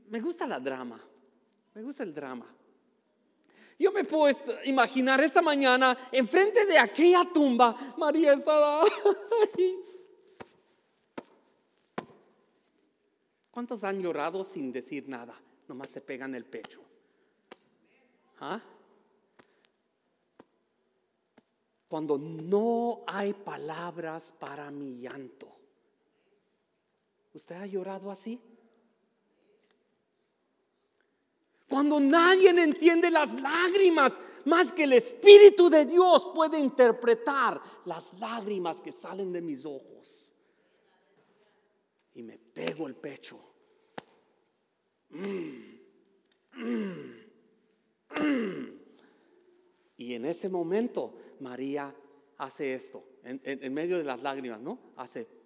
me 0.10 0.20
gusta 0.20 0.48
la 0.48 0.60
drama. 0.60 1.02
Me 1.74 1.82
gusta 1.82 2.04
el 2.04 2.14
drama. 2.14 2.46
Yo 3.80 3.92
me 3.92 4.04
puedo 4.04 4.38
imaginar 4.66 5.22
esa 5.22 5.42
mañana 5.42 5.98
enfrente 6.12 6.66
de 6.66 6.78
aquella 6.78 7.26
tumba, 7.34 7.76
María 7.98 8.34
estaba 8.34 8.84
ahí 9.58 9.92
¿Cuántos 13.50 13.84
han 13.84 14.02
llorado 14.02 14.44
sin 14.44 14.72
decir 14.72 15.10
nada? 15.10 15.36
Nomás 15.68 15.90
se 15.90 16.00
pegan 16.00 16.34
el 16.36 16.46
pecho. 16.46 16.82
¿Ah? 18.40 18.62
Cuando 21.88 22.18
no 22.18 23.04
hay 23.06 23.34
palabras 23.34 24.32
para 24.32 24.72
mi 24.72 25.02
llanto. 25.02 25.50
¿Usted 27.34 27.56
ha 27.56 27.66
llorado 27.66 28.10
así? 28.10 28.40
Cuando 31.72 32.02
nadie 32.02 32.50
entiende 32.50 33.10
las 33.10 33.34
lágrimas, 33.34 34.20
más 34.44 34.74
que 34.74 34.84
el 34.84 34.92
Espíritu 34.92 35.70
de 35.70 35.86
Dios 35.86 36.30
puede 36.36 36.60
interpretar 36.60 37.62
las 37.86 38.12
lágrimas 38.20 38.82
que 38.82 38.92
salen 38.92 39.32
de 39.32 39.40
mis 39.42 39.64
ojos 39.64 40.30
y 42.14 42.24
me 42.24 42.38
pego 42.38 42.88
el 42.88 42.96
pecho. 42.96 43.40
Y 49.96 50.14
en 50.14 50.26
ese 50.26 50.50
momento 50.50 51.14
María 51.40 51.96
hace 52.38 52.74
esto, 52.74 53.02
en, 53.24 53.74
medio 53.74 53.98
de 53.98 54.04
las 54.04 54.22
lágrimas, 54.22 54.60
¿no? 54.60 54.78
Hace... 54.98 55.41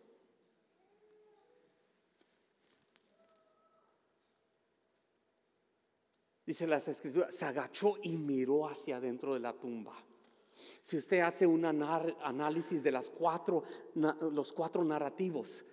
Dice 6.46 6.68
las 6.68 6.88
escrituras, 6.88 7.34
se 7.34 7.46
agachó 7.46 7.98
y 8.04 8.18
miró 8.18 8.68
hacia 8.68 8.98
adentro 8.98 9.34
de 9.34 9.40
la 9.40 9.54
tumba. 9.54 9.96
Si 10.82 10.98
usted 10.98 11.20
hace 11.20 11.46
un 11.48 11.66
análisis 11.66 12.84
de 12.84 12.92
las 12.92 13.10
cuatro, 13.10 13.64
los 13.96 14.54
cuatro 14.54 14.84
narrativos, 14.84 15.66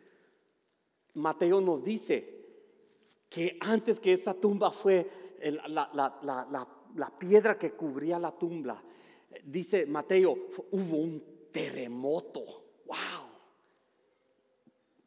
Mateo 1.14 1.60
nos 1.60 1.84
dice 1.84 2.42
que 3.28 3.58
antes 3.60 4.00
que 4.00 4.14
esa 4.14 4.34
tumba 4.34 4.70
fue 4.70 5.08
la, 5.68 7.12
piedra 7.18 7.58
que 7.58 7.72
cubría 7.72 8.18
la 8.18 8.32
tumba, 8.32 8.82
dice 9.44 9.86
Mateo, 9.86 10.48
hubo 10.70 10.96
un 10.96 11.22
terremoto, 11.52 12.40
wow, 12.86 13.28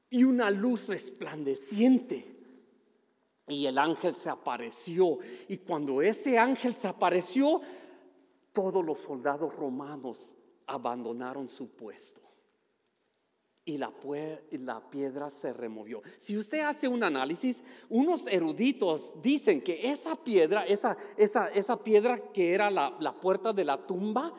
y 0.10 0.23
una 0.23 0.49
luz 0.49 0.88
resplandeciente. 0.88 2.35
Y 3.47 3.67
el 3.67 3.77
ángel 3.77 4.15
se 4.15 4.29
apareció. 4.29 5.19
Y 5.47 5.58
cuando 5.58 6.01
ese 6.01 6.38
ángel 6.38 6.75
se 6.75 6.88
apareció, 6.88 7.62
todos 8.53 8.84
los 8.84 8.99
soldados 8.99 9.55
romanos 9.55 10.36
abandonaron 10.65 11.49
su 11.49 11.69
puesto 11.69 12.25
y 13.65 13.79
la, 13.79 13.91
la, 14.51 14.89
piedra 14.91 15.31
se 15.31 15.51
removió. 15.51 16.03
Si 16.19 16.38
usted 16.38 16.60
hace 16.60 16.88
un 16.88 17.03
análisis, 17.03 17.63
unos 17.89 18.27
eruditos 18.27 19.19
dicen 19.23 19.62
que 19.62 19.89
esa 19.89 20.15
piedra, 20.15 20.65
esa, 20.65 20.95
esa, 21.17 21.47
esa 21.47 21.84
piedra 21.84 22.31
que 22.31 22.53
era 22.53 22.69
la, 22.69 22.95
la, 22.99 23.13
puerta 23.13 23.51
de 23.53 23.65
la 23.65 23.88
tumba, 23.88 24.31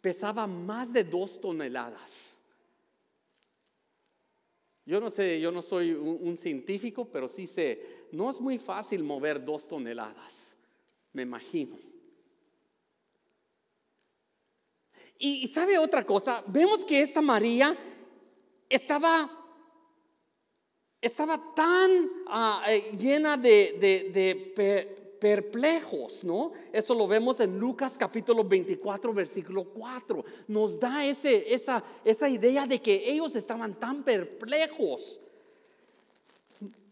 pesaba 0.00 0.46
más 0.46 0.92
de 0.92 1.02
dos 1.02 1.40
toneladas. 1.40 2.33
Yo 4.86 5.00
no 5.00 5.10
sé, 5.10 5.40
yo 5.40 5.50
no 5.50 5.62
soy 5.62 5.92
un, 5.92 6.36
científico, 6.36 7.06
pero 7.06 7.26
sí 7.26 7.46
sé, 7.46 8.06
no 8.12 8.30
es 8.30 8.40
muy 8.40 8.58
fácil 8.58 9.02
mover 9.02 9.42
dos 9.42 9.66
toneladas, 9.66 10.54
me 11.12 11.22
imagino. 11.22 11.78
Y, 15.18 15.48
sabe 15.48 15.78
otra 15.78 16.04
cosa, 16.04 16.44
vemos 16.46 16.84
que 16.84 17.00
esta 17.00 17.22
María 17.22 17.74
estaba, 18.68 19.30
estaba 21.00 21.54
tan 21.54 22.10
ah, 22.26 22.62
eh, 22.68 22.94
llena 22.98 23.38
de, 23.38 25.03
perplejos, 25.20 26.24
¿no? 26.24 26.52
Eso 26.72 26.94
lo 26.94 27.06
vemos 27.06 27.40
en 27.40 27.58
Lucas 27.58 27.96
capítulo 27.96 28.44
24, 28.44 29.12
versículo 29.12 29.64
4. 29.64 30.24
Nos 30.48 30.78
da 30.78 31.04
esa, 31.04 31.82
esa 32.04 32.28
idea 32.28 32.66
de 32.66 32.80
que 32.80 33.10
ellos 33.10 33.34
estaban 33.36 33.74
tan 33.74 34.02
perplejos. 34.02 35.20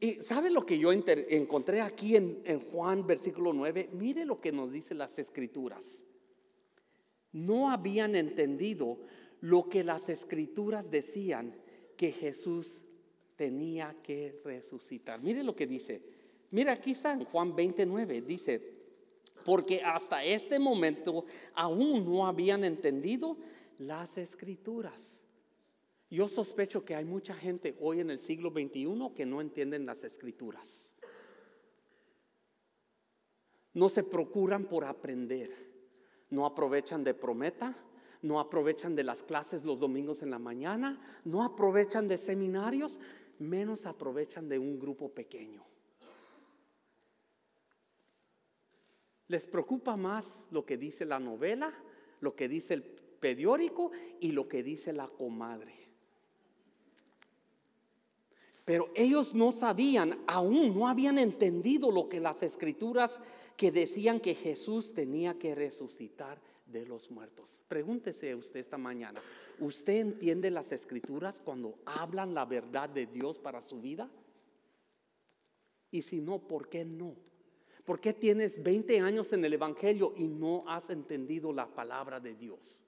¿Y 0.01 0.15
sabe 0.15 0.51
lo 0.51 0.67
que 0.67 0.79
yo 0.79 0.91
encontré 0.93 1.81
aquí 1.81 2.17
en, 2.17 2.43
en 2.45 2.61
Juan 2.61 3.07
versículo 3.07 3.53
9? 3.53 3.91
Mire 3.93 4.25
lo 4.25 4.41
que 4.41 4.51
nos 4.51 4.73
dicen 4.73 4.99
las 4.99 5.19
escrituras. 5.19 6.05
No 7.33 7.71
habían 7.71 8.17
entendido 8.17 8.99
lo 9.41 9.69
que 9.69 9.85
las 9.85 10.09
escrituras 10.09 10.91
decían 10.91 11.55
que 11.97 12.13
Jesús 12.13 12.85
tenía 13.37 13.97
que 14.03 14.41
resucitar. 14.45 15.21
Mire 15.21 15.43
lo 15.43 15.55
que 15.55 15.67
dice. 15.67 16.03
Mira, 16.53 16.73
aquí 16.75 16.93
está 16.93 17.13
en 17.13 17.25
Juan 17.25 17.57
29. 17.57 18.21
Dice, 18.21 18.63
porque 19.45 19.83
hasta 19.83 20.23
este 20.23 20.59
momento 20.59 21.25
aún 21.55 22.05
no 22.05 22.27
habían 22.27 22.63
entendido 22.63 23.37
las 23.79 24.19
escrituras. 24.19 25.23
Yo 26.11 26.29
sospecho 26.29 26.85
que 26.85 26.95
hay 26.95 27.07
mucha 27.07 27.35
gente 27.35 27.75
hoy 27.81 28.01
en 28.01 28.11
el 28.11 28.19
siglo 28.19 28.51
XXI 28.51 29.15
que 29.17 29.25
no 29.25 29.41
entienden 29.41 29.87
las 29.87 30.05
escrituras. 30.05 30.93
No 33.73 33.89
se 33.89 34.05
procuran 34.05 34.67
por 34.67 34.85
aprender. 34.85 35.73
No 36.29 36.45
aprovechan 36.45 37.03
de 37.03 37.15
prometa, 37.15 37.77
no 38.21 38.41
aprovechan 38.41 38.95
de 38.95 39.05
las 39.05 39.23
clases 39.23 39.65
los 39.65 39.79
domingos 39.79 40.23
en 40.23 40.31
la 40.31 40.39
mañana, 40.39 41.01
no 41.25 41.43
aprovechan 41.45 42.09
de 42.09 42.17
seminarios, 42.19 43.01
menos 43.39 43.87
aprovechan 43.87 44.49
de 44.49 44.59
un 44.59 44.79
grupo 44.79 45.11
pequeño. 45.11 45.63
Les 49.33 49.47
preocupa 49.47 49.97
más 49.97 50.47
lo 50.51 50.67
que 50.67 50.77
dice 50.77 51.07
la 51.07 51.19
novela, 51.19 51.73
lo 52.21 52.37
que 52.37 52.49
dice 52.49 52.75
el 52.75 52.83
periódico 52.83 53.91
y 54.21 54.33
lo 54.33 54.47
que 54.47 54.63
dice 54.63 54.93
la 54.93 55.09
comadre. 55.09 55.73
Pero 58.67 58.91
ellos 58.95 59.33
no 59.33 59.51
sabían, 59.51 60.23
aún 60.27 60.79
no 60.79 60.87
habían 60.87 61.17
entendido 61.17 61.91
lo 61.91 62.11
que 62.11 62.21
las 62.21 62.43
escrituras 62.43 63.23
que 63.57 63.73
decían 63.73 64.21
que 64.21 64.35
Jesús 64.35 64.93
tenía 64.93 65.39
que 65.39 65.55
resucitar 65.55 66.39
de 66.67 66.85
los 66.85 67.11
muertos. 67.11 67.63
Pregúntese 67.69 68.35
usted 68.35 68.61
esta 68.61 68.77
mañana, 68.77 69.23
¿usted 69.61 69.95
entiende 69.95 70.51
las 70.51 70.73
escrituras 70.73 71.41
cuando 71.41 71.79
hablan 71.87 72.35
la 72.35 72.45
verdad 72.45 72.91
de 72.91 73.07
Dios 73.07 73.39
para 73.39 73.65
su 73.65 73.81
vida? 73.81 74.11
Y 75.91 76.03
si 76.03 76.21
no, 76.21 76.39
¿por 76.39 76.69
qué 76.69 76.85
no? 76.85 77.32
¿Por 77.85 78.01
qué 78.01 78.13
tienes 78.13 78.63
20 78.63 79.01
años 79.01 79.33
en 79.33 79.45
el 79.45 79.55
Evangelio 79.55 80.15
y 80.17 80.29
no 80.29 80.65
has 80.69 80.91
entendido 80.91 81.53
la 81.53 81.67
palabra 81.67 82.21
de 82.21 82.35
Dios? 82.35 82.83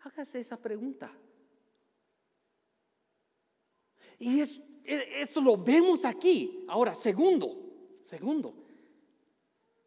Hágase 0.00 0.40
esa 0.40 0.56
pregunta. 0.56 1.12
Y 4.18 4.40
es, 4.40 4.60
e, 4.84 5.20
eso 5.20 5.40
lo 5.40 5.56
vemos 5.56 6.04
aquí. 6.04 6.64
Ahora, 6.68 6.94
segundo, 6.94 7.56
segundo, 8.02 8.54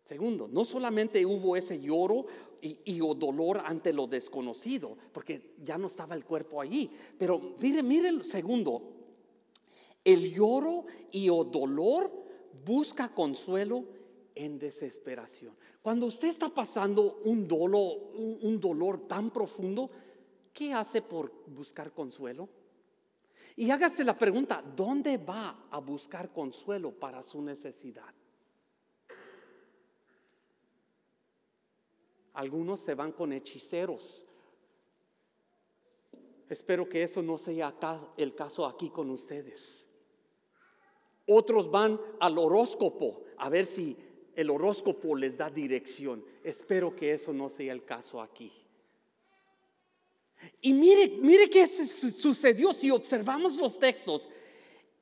segundo, 0.05 0.47
no 0.47 0.63
solamente 0.63 1.25
hubo 1.25 1.57
ese 1.57 1.81
lloro 1.81 2.25
y, 2.61 2.77
y, 2.85 2.99
dolor 2.99 3.61
ante 3.65 3.91
lo 3.91 4.07
desconocido, 4.07 4.97
porque 5.11 5.55
ya 5.61 5.77
no 5.77 5.87
estaba 5.87 6.15
el 6.15 6.23
cuerpo 6.23 6.61
allí, 6.61 6.89
pero 7.17 7.55
mire, 7.59 7.83
mire 7.83 8.23
segundo, 8.23 8.93
el 10.05 10.31
lloro 10.31 10.85
y 11.11 11.29
o 11.29 11.43
dolor 11.43 12.11
busca 12.63 13.13
consuelo 13.13 13.85
en 14.35 14.59
desesperación. 14.59 15.55
Cuando 15.81 16.05
usted 16.05 16.29
está 16.29 16.49
pasando 16.49 17.21
un 17.23 17.47
dolor, 17.47 17.97
un, 18.15 18.59
dolor 18.59 19.07
tan 19.07 19.31
profundo, 19.31 19.89
¿qué 20.53 20.73
hace 20.73 21.01
por 21.01 21.31
buscar 21.47 21.91
consuelo? 21.91 22.49
Y 23.55 23.69
hágase 23.69 24.03
la 24.03 24.17
pregunta, 24.17 24.63
¿dónde 24.75 25.17
va 25.17 25.67
a 25.69 25.79
buscar 25.79 26.31
consuelo 26.31 26.91
para 26.91 27.21
su 27.21 27.41
necesidad? 27.41 28.13
Algunos 32.33 32.79
se 32.79 32.95
van 32.95 33.11
con 33.11 33.33
hechiceros. 33.33 34.25
Espero 36.49 36.87
que 36.87 37.03
eso 37.03 37.21
no 37.21 37.37
sea 37.37 37.73
el 38.17 38.35
caso 38.35 38.65
aquí 38.65 38.89
con 38.89 39.09
ustedes. 39.09 39.87
Otros 41.27 41.69
van 41.69 41.99
al 42.19 42.37
horóscopo 42.37 43.23
a 43.37 43.49
ver 43.49 43.65
si 43.65 43.97
el 44.35 44.49
horóscopo 44.49 45.15
les 45.15 45.37
da 45.37 45.49
dirección. 45.49 46.23
Espero 46.43 46.95
que 46.95 47.13
eso 47.13 47.33
no 47.33 47.49
sea 47.49 47.73
el 47.73 47.83
caso 47.83 48.21
aquí. 48.21 48.51
Y 50.61 50.73
mire, 50.73 51.17
mire 51.19 51.49
qué 51.49 51.67
sucedió 51.67 52.73
si 52.73 52.89
observamos 52.89 53.55
los 53.57 53.77
textos. 53.79 54.29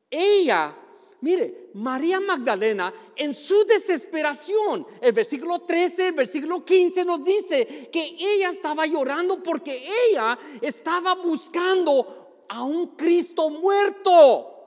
Ella, 0.09 0.75
mire, 1.21 1.69
María 1.73 2.19
Magdalena, 2.19 2.93
en 3.15 3.33
su 3.33 3.63
desesperación, 3.65 4.85
el 5.01 5.13
versículo 5.13 5.61
13, 5.61 6.07
el 6.07 6.13
versículo 6.13 6.65
15 6.65 7.05
nos 7.05 7.23
dice 7.23 7.89
que 7.91 8.15
ella 8.19 8.49
estaba 8.49 8.85
llorando 8.85 9.41
porque 9.41 9.87
ella 10.09 10.37
estaba 10.61 11.15
buscando 11.15 12.43
a 12.47 12.63
un 12.63 12.95
Cristo 12.95 13.49
muerto. 13.49 14.58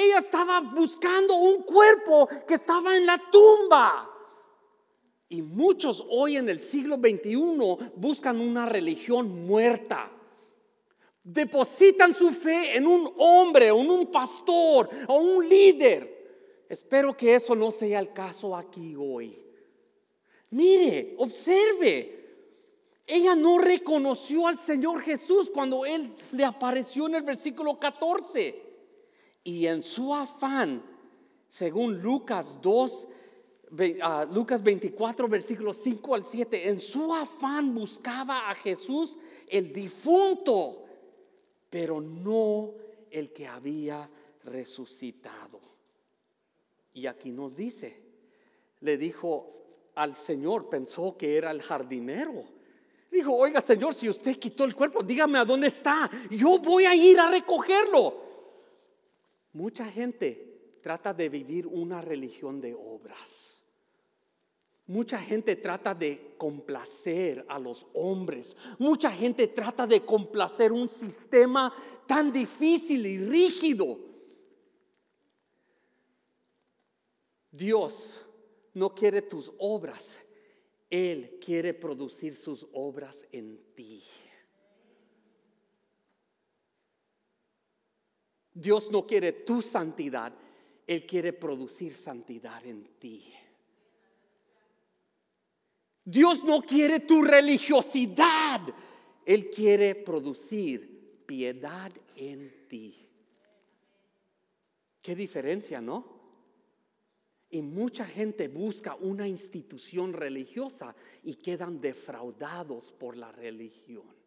Ella 0.00 0.18
estaba 0.18 0.60
buscando 0.60 1.34
un 1.34 1.64
cuerpo 1.64 2.28
que 2.46 2.54
estaba 2.54 2.96
en 2.96 3.04
la 3.04 3.18
tumba. 3.32 4.08
Y 5.28 5.42
muchos 5.42 6.06
hoy 6.08 6.36
en 6.36 6.48
el 6.48 6.60
siglo 6.60 6.98
XXI 6.98 7.90
buscan 7.96 8.40
una 8.40 8.64
religión 8.64 9.44
muerta. 9.44 10.08
Depositan 11.24 12.14
su 12.14 12.30
fe 12.30 12.76
en 12.76 12.86
un 12.86 13.12
hombre, 13.18 13.70
en 13.70 13.90
un 13.90 14.06
pastor 14.06 14.88
o 15.08 15.18
un 15.18 15.48
líder. 15.48 16.64
Espero 16.68 17.16
que 17.16 17.34
eso 17.34 17.56
no 17.56 17.72
sea 17.72 17.98
el 17.98 18.12
caso 18.12 18.54
aquí 18.54 18.94
hoy. 18.96 19.36
Mire, 20.50 21.16
observe. 21.18 22.14
Ella 23.04 23.34
no 23.34 23.58
reconoció 23.58 24.46
al 24.46 24.60
Señor 24.60 25.00
Jesús 25.00 25.50
cuando 25.50 25.84
Él 25.84 26.14
le 26.30 26.44
apareció 26.44 27.08
en 27.08 27.16
el 27.16 27.22
versículo 27.22 27.80
14. 27.80 28.67
Y 29.48 29.66
en 29.66 29.82
su 29.82 30.14
afán, 30.14 30.82
según 31.48 32.02
Lucas 32.02 32.58
2, 32.60 33.08
ah, 34.02 34.26
Lucas 34.30 34.62
24, 34.62 35.26
versículos 35.26 35.78
5 35.78 36.14
al 36.14 36.26
7, 36.26 36.68
en 36.68 36.78
su 36.78 37.14
afán 37.14 37.74
buscaba 37.74 38.50
a 38.50 38.54
Jesús 38.54 39.16
el 39.46 39.72
difunto, 39.72 40.84
pero 41.70 41.98
no 41.98 42.74
el 43.10 43.32
que 43.32 43.46
había 43.46 44.10
resucitado. 44.44 45.62
Y 46.92 47.06
aquí 47.06 47.32
nos 47.32 47.56
dice, 47.56 48.02
le 48.80 48.98
dijo 48.98 49.90
al 49.94 50.14
Señor, 50.14 50.68
pensó 50.68 51.16
que 51.16 51.38
era 51.38 51.52
el 51.52 51.62
jardinero. 51.62 52.44
Dijo, 53.10 53.34
oiga 53.34 53.62
Señor, 53.62 53.94
si 53.94 54.10
usted 54.10 54.38
quitó 54.38 54.64
el 54.64 54.74
cuerpo, 54.74 55.02
dígame 55.02 55.38
a 55.38 55.46
dónde 55.46 55.68
está. 55.68 56.10
Yo 56.28 56.58
voy 56.58 56.84
a 56.84 56.94
ir 56.94 57.18
a 57.18 57.30
recogerlo. 57.30 58.27
Mucha 59.52 59.90
gente 59.90 60.78
trata 60.82 61.12
de 61.12 61.28
vivir 61.28 61.66
una 61.66 62.00
religión 62.00 62.60
de 62.60 62.74
obras. 62.74 63.62
Mucha 64.86 65.18
gente 65.18 65.54
trata 65.56 65.94
de 65.94 66.34
complacer 66.38 67.44
a 67.46 67.58
los 67.58 67.86
hombres. 67.92 68.56
Mucha 68.78 69.10
gente 69.10 69.46
trata 69.46 69.86
de 69.86 70.00
complacer 70.00 70.72
un 70.72 70.88
sistema 70.88 71.72
tan 72.06 72.32
difícil 72.32 73.04
y 73.04 73.18
rígido. 73.18 73.98
Dios 77.50 78.24
no 78.72 78.94
quiere 78.94 79.20
tus 79.20 79.52
obras. 79.58 80.18
Él 80.88 81.38
quiere 81.44 81.74
producir 81.74 82.34
sus 82.34 82.66
obras 82.72 83.26
en 83.30 83.60
ti. 83.74 83.87
Dios 88.60 88.90
no 88.90 89.06
quiere 89.06 89.32
tu 89.32 89.62
santidad, 89.62 90.32
Él 90.84 91.06
quiere 91.06 91.32
producir 91.32 91.94
santidad 91.94 92.64
en 92.66 92.98
ti. 92.98 93.32
Dios 96.04 96.42
no 96.42 96.62
quiere 96.62 97.00
tu 97.00 97.22
religiosidad, 97.22 98.62
Él 99.24 99.48
quiere 99.50 99.94
producir 99.94 101.22
piedad 101.24 101.92
en 102.16 102.66
ti. 102.68 102.96
Qué 105.00 105.14
diferencia, 105.14 105.80
¿no? 105.80 106.18
Y 107.50 107.62
mucha 107.62 108.04
gente 108.04 108.48
busca 108.48 108.96
una 108.96 109.28
institución 109.28 110.12
religiosa 110.12 110.96
y 111.22 111.36
quedan 111.36 111.80
defraudados 111.80 112.92
por 112.92 113.16
la 113.16 113.30
religión. 113.30 114.17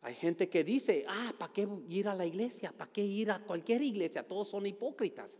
Hay 0.00 0.14
gente 0.14 0.48
que 0.48 0.62
dice, 0.62 1.04
ah, 1.08 1.34
¿para 1.36 1.52
qué 1.52 1.68
ir 1.88 2.08
a 2.08 2.14
la 2.14 2.24
iglesia? 2.24 2.72
¿Para 2.72 2.90
qué 2.90 3.02
ir 3.02 3.30
a 3.30 3.40
cualquier 3.40 3.82
iglesia? 3.82 4.26
Todos 4.26 4.48
son 4.48 4.66
hipócritas. 4.66 5.38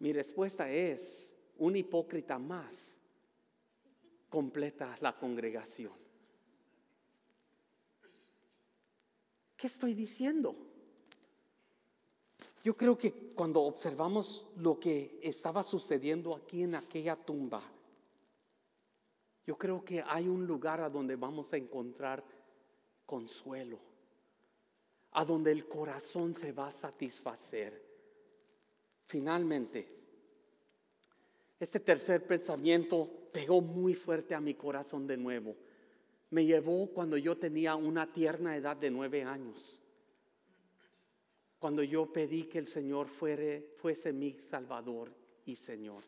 Mi 0.00 0.12
respuesta 0.12 0.70
es, 0.70 1.32
un 1.58 1.76
hipócrita 1.76 2.38
más 2.38 2.96
completa 4.28 4.96
la 5.00 5.16
congregación. 5.16 5.92
¿Qué 9.56 9.68
estoy 9.68 9.94
diciendo? 9.94 10.56
Yo 12.64 12.76
creo 12.76 12.98
que 12.98 13.12
cuando 13.12 13.60
observamos 13.62 14.46
lo 14.56 14.80
que 14.80 15.20
estaba 15.22 15.62
sucediendo 15.62 16.34
aquí 16.34 16.64
en 16.64 16.74
aquella 16.74 17.14
tumba, 17.14 17.62
yo 19.46 19.56
creo 19.56 19.84
que 19.84 20.02
hay 20.04 20.28
un 20.28 20.46
lugar 20.46 20.80
a 20.80 20.90
donde 20.90 21.16
vamos 21.16 21.52
a 21.52 21.56
encontrar 21.56 22.24
consuelo, 23.06 23.78
a 25.12 25.24
donde 25.24 25.52
el 25.52 25.68
corazón 25.68 26.34
se 26.34 26.52
va 26.52 26.68
a 26.68 26.72
satisfacer. 26.72 27.82
Finalmente, 29.06 29.88
este 31.60 31.80
tercer 31.80 32.26
pensamiento 32.26 33.08
pegó 33.32 33.60
muy 33.60 33.94
fuerte 33.94 34.34
a 34.34 34.40
mi 34.40 34.54
corazón 34.54 35.06
de 35.06 35.16
nuevo. 35.16 35.54
Me 36.30 36.44
llevó 36.44 36.88
cuando 36.88 37.16
yo 37.16 37.36
tenía 37.36 37.76
una 37.76 38.12
tierna 38.12 38.56
edad 38.56 38.76
de 38.76 38.90
nueve 38.90 39.22
años. 39.22 39.80
Cuando 41.58 41.82
yo 41.82 42.12
pedí 42.12 42.44
que 42.44 42.58
el 42.58 42.66
Señor 42.66 43.06
fuese 43.06 44.12
mi 44.12 44.32
Salvador 44.40 45.12
y 45.46 45.54
Señor. 45.54 46.02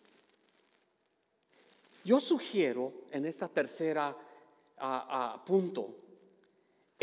Yo 2.04 2.20
sugiero 2.20 2.92
en 3.10 3.24
esta 3.24 3.48
tercera 3.48 4.08
ah, 4.78 5.36
ah, 5.36 5.44
punto 5.44 6.03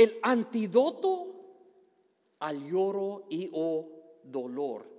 el 0.01 0.17
antídoto 0.23 1.27
al 2.39 2.67
lloro 2.67 3.27
y 3.29 3.49
o 3.53 4.19
dolor 4.23 4.89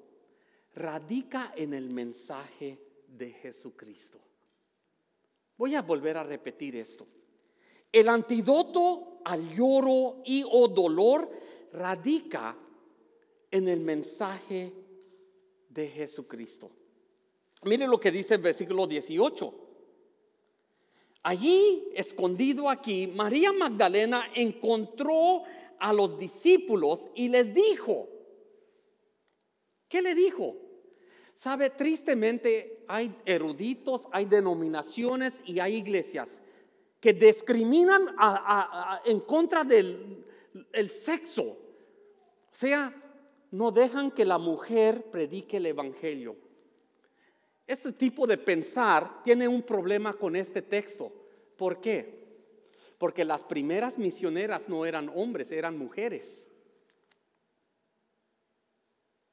radica 0.77 1.53
en 1.57 1.75
el 1.75 1.93
mensaje 1.93 2.79
de 3.09 3.33
Jesucristo. 3.33 4.21
Voy 5.59 5.75
a 5.75 5.83
volver 5.83 6.17
a 6.17 6.23
repetir 6.23 6.77
esto. 6.77 7.09
El 7.91 8.09
antídoto 8.09 9.19
al 9.25 9.49
lloro 9.51 10.23
y 10.25 10.45
o 10.49 10.69
dolor 10.69 11.29
radica 11.73 12.57
en 13.51 13.69
el 13.69 13.81
mensaje 13.81 14.73
de 15.69 15.89
Jesucristo. 15.89 16.71
Miren 17.65 17.91
lo 17.91 17.99
que 17.99 18.13
dice 18.13 18.35
el 18.35 18.41
versículo 18.41 18.87
18. 18.87 19.62
Allí, 21.23 21.89
escondido 21.95 22.69
aquí, 22.69 23.07
María 23.07 23.53
Magdalena 23.53 24.31
encontró 24.35 25.43
a 25.79 25.93
los 25.93 26.19
discípulos 26.19 27.09
y 27.15 27.29
les 27.29 27.55
dijo, 27.55 28.09
¿qué 29.89 30.03
le 30.03 30.15
dijo? 30.15 30.57
Sabe, 31.35 31.71
tristemente 31.71 32.85
hay 32.89 33.15
eruditos, 33.25 34.09
hay 34.11 34.25
denominaciones 34.25 35.41
y 35.45 35.61
hay 35.61 35.77
iglesias 35.77 36.41
que 37.01 37.13
discriminan 37.13 38.15
en 39.05 39.21
contra 39.21 39.65
del 39.65 40.25
el 40.73 40.91
sexo. 40.91 41.43
O 41.43 42.55
sea, 42.55 42.95
no 43.51 43.71
dejan 43.71 44.11
que 44.11 44.25
la 44.25 44.39
mujer 44.39 45.11
predique 45.11 45.57
el 45.57 45.67
Evangelio. 45.67 46.37
Este 47.73 47.91
tipo 47.91 48.27
de 48.27 48.37
pensar 48.37 49.23
tiene 49.23 49.49
un 49.49 49.63
problema 49.63 50.13
con 50.13 50.37
este 50.37 50.61
texto. 50.61 51.11
¿Por 51.57 51.81
qué? 51.81 52.23
Porque 52.99 53.25
las 53.25 53.45
primeras 53.45 53.97
misioneras 53.97 54.69
no 54.69 54.85
eran 54.85 55.11
hombres, 55.15 55.51
eran 55.51 55.79
mujeres. 55.79 56.51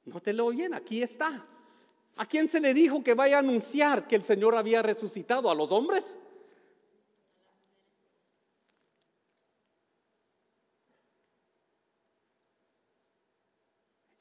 No 0.05 0.21
te 0.21 0.31
lo 0.31 0.45
oyen, 0.45 0.73
aquí 0.73 1.03
está. 1.03 1.45
¿A 2.15 2.25
quién 2.25 2.47
se 2.47 2.61
le 2.61 2.73
dijo 2.73 3.03
que 3.03 3.13
vaya 3.13 3.35
a 3.35 3.39
anunciar 3.39 4.07
que 4.07 4.15
el 4.15 4.23
Señor 4.23 4.55
había 4.55 4.81
resucitado? 4.81 5.51
¿A 5.51 5.55
los 5.55 5.69
hombres? 5.73 6.15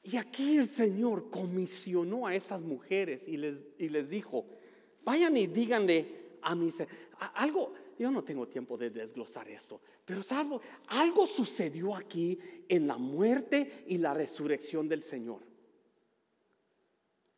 Y 0.09 0.17
aquí 0.17 0.57
el 0.57 0.67
Señor 0.67 1.29
comisionó 1.29 2.25
a 2.25 2.33
esas 2.33 2.61
mujeres 2.63 3.27
y 3.27 3.37
les, 3.37 3.59
y 3.77 3.89
les 3.89 4.09
dijo, 4.09 4.43
vayan 5.03 5.37
y 5.37 5.45
díganle 5.45 6.37
a 6.41 6.55
mis... 6.55 6.81
Algo, 7.35 7.73
yo 7.99 8.09
no 8.09 8.23
tengo 8.23 8.47
tiempo 8.47 8.75
de 8.75 8.89
desglosar 8.89 9.47
esto, 9.49 9.79
pero 10.03 10.23
salvo, 10.23 10.61
algo 10.87 11.27
sucedió 11.27 11.95
aquí 11.95 12.39
en 12.67 12.87
la 12.87 12.97
muerte 12.97 13.83
y 13.85 13.99
la 13.99 14.15
resurrección 14.15 14.87
del 14.87 15.03
Señor. 15.03 15.43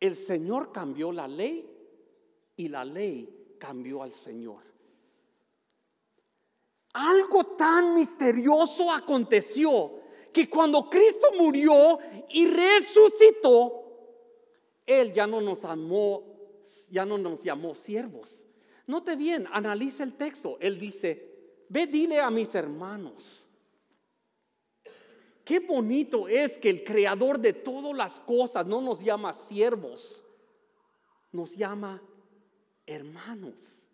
El 0.00 0.16
Señor 0.16 0.72
cambió 0.72 1.12
la 1.12 1.28
ley 1.28 1.68
y 2.56 2.68
la 2.68 2.86
ley 2.86 3.56
cambió 3.58 4.02
al 4.02 4.12
Señor. 4.12 4.62
Algo 6.94 7.44
tan 7.54 7.94
misterioso 7.94 8.90
aconteció 8.90 10.01
que 10.32 10.48
cuando 10.48 10.88
Cristo 10.88 11.28
murió 11.38 11.98
y 12.30 12.46
resucitó, 12.46 13.82
Él 14.86 15.12
ya 15.12 15.26
no 15.26 15.40
nos 15.40 15.64
amó, 15.64 16.24
ya 16.90 17.04
no 17.04 17.18
nos 17.18 17.42
llamó 17.42 17.74
siervos. 17.74 18.46
Note 18.86 19.16
bien, 19.16 19.46
analice 19.52 20.02
el 20.02 20.14
texto. 20.14 20.58
Él 20.60 20.78
dice, 20.78 21.64
ve 21.68 21.86
dile 21.86 22.20
a 22.20 22.30
mis 22.30 22.54
hermanos. 22.54 23.48
Qué 25.44 25.60
bonito 25.60 26.28
es 26.28 26.58
que 26.58 26.70
el 26.70 26.84
creador 26.84 27.38
de 27.38 27.52
todas 27.52 27.96
las 27.96 28.20
cosas 28.20 28.64
no 28.64 28.80
nos 28.80 29.02
llama 29.02 29.32
siervos, 29.32 30.24
nos 31.32 31.56
llama 31.56 32.02
hermanos. 32.86 33.88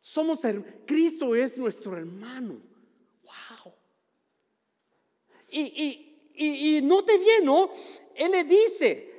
Somos, 0.00 0.40
Cristo 0.86 1.34
es 1.34 1.58
nuestro 1.58 1.96
hermano. 1.96 2.62
Wow. 3.28 3.72
Y, 5.50 5.60
y, 6.34 6.76
y, 6.76 6.82
note 6.82 7.18
bien, 7.18 7.44
¿no? 7.44 7.70
Él 8.14 8.32
le 8.32 8.44
dice, 8.44 9.12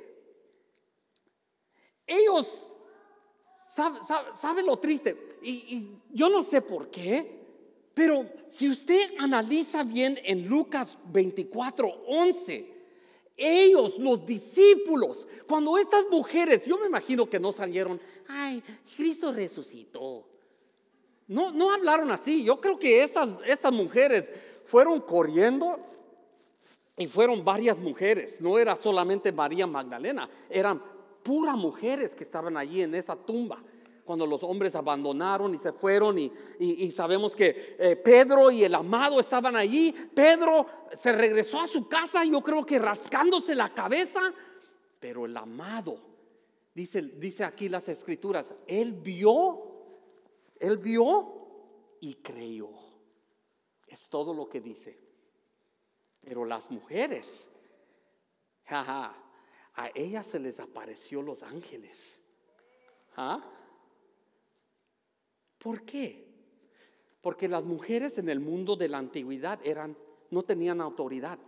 ellos, 2.05 2.75
¿sabe, 3.67 4.63
lo 4.63 4.77
triste? 4.77 5.37
Y, 5.41 5.51
y 5.51 6.01
yo 6.11 6.29
no 6.29 6.43
sé 6.43 6.61
por 6.61 6.89
qué, 6.89 7.39
pero 7.93 8.29
si 8.49 8.69
usted 8.69 9.13
analiza 9.19 9.83
bien 9.83 10.19
en 10.23 10.47
Lucas 10.47 10.97
24, 11.05 12.03
11, 12.07 12.79
ellos, 13.35 13.97
los 13.99 14.25
discípulos, 14.25 15.25
cuando 15.47 15.77
estas 15.77 16.05
mujeres, 16.11 16.65
yo 16.65 16.77
me 16.77 16.87
imagino 16.87 17.29
que 17.29 17.39
no 17.39 17.51
salieron, 17.51 17.99
ay, 18.27 18.61
Cristo 18.95 19.31
resucitó. 19.31 20.27
No, 21.29 21.51
no 21.51 21.71
hablaron 21.71 22.11
así. 22.11 22.43
Yo 22.43 22.59
creo 22.59 22.77
que 22.77 23.03
estas, 23.03 23.29
estas 23.45 23.71
mujeres 23.71 24.31
fueron 24.65 24.99
corriendo 24.99 25.79
y 26.97 27.07
fueron 27.07 27.45
varias 27.45 27.77
mujeres. 27.79 28.41
No 28.41 28.57
era 28.57 28.75
solamente 28.75 29.31
María 29.31 29.67
Magdalena, 29.67 30.29
eran 30.49 30.81
puras 31.23 31.55
mujeres 31.55 32.15
que 32.15 32.23
estaban 32.23 32.57
allí 32.57 32.81
en 32.81 32.95
esa 32.95 33.15
tumba 33.15 33.63
cuando 34.03 34.25
los 34.25 34.41
hombres 34.41 34.73
abandonaron 34.73 35.53
y 35.53 35.59
se 35.59 35.71
fueron 35.71 36.17
y, 36.17 36.91
sabemos 36.91 37.35
que 37.35 37.75
eh, 37.77 37.95
Pedro 37.95 38.49
y 38.49 38.63
el 38.63 38.73
amado 38.73 39.19
estaban 39.19 39.55
allí. 39.55 39.93
Pedro 40.15 40.65
se 40.93 41.11
regresó 41.11 41.61
a 41.61 41.67
su 41.67 41.87
casa, 41.87 42.25
yo 42.25 42.41
creo 42.41 42.65
que 42.65 42.79
rascándose 42.79 43.53
la 43.53 43.69
cabeza, 43.69 44.33
pero 44.99 45.27
el 45.27 45.37
amado, 45.37 45.99
dice, 46.73 47.03
dice 47.03 47.43
aquí 47.43 47.69
las 47.69 47.87
escrituras, 47.87 48.55
él 48.65 48.93
vio 48.93 49.68
él 50.59 50.77
vio 50.77 51.97
y 52.01 52.15
creyó. 52.15 52.69
Es 53.87 54.09
todo 54.09 54.33
lo 54.33 54.47
que 54.47 54.61
dice. 54.61 54.99
Pero 56.21 56.45
las 56.45 56.69
mujeres, 56.69 57.49
a 58.67 59.13
ellas 59.95 60.25
se 60.25 60.39
les 60.39 60.59
apareció 60.59 61.21
los 61.21 61.41
ángeles. 61.43 62.19
¿Ah? 63.15 63.43
¿Por 65.57 65.83
qué? 65.83 66.27
Porque 67.21 67.47
las 67.47 67.65
mujeres 67.65 68.17
en 68.17 68.29
el 68.29 68.39
mundo 68.39 68.75
de 68.75 68.89
la 68.89 68.97
antigüedad 68.97 69.59
eran, 69.63 69.97
no 70.29 70.43
tenían 70.43 70.81
autoridad. 70.81 71.39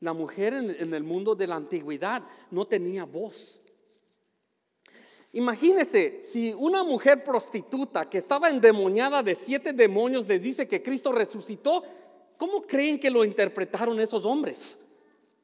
La 0.00 0.12
mujer 0.12 0.54
en 0.54 0.94
el 0.94 1.02
mundo 1.02 1.34
de 1.34 1.46
la 1.46 1.56
antigüedad 1.56 2.22
no 2.50 2.66
tenía 2.66 3.04
voz. 3.04 3.60
Imagínese 5.32 6.22
si 6.22 6.54
una 6.54 6.82
mujer 6.82 7.22
prostituta 7.22 8.08
que 8.08 8.18
estaba 8.18 8.48
endemoniada 8.48 9.22
de 9.22 9.34
siete 9.34 9.72
demonios 9.72 10.26
le 10.26 10.38
dice 10.38 10.66
que 10.66 10.82
Cristo 10.82 11.12
resucitó, 11.12 11.84
¿cómo 12.38 12.62
creen 12.62 12.98
que 12.98 13.10
lo 13.10 13.24
interpretaron 13.24 14.00
esos 14.00 14.24
hombres? 14.24 14.78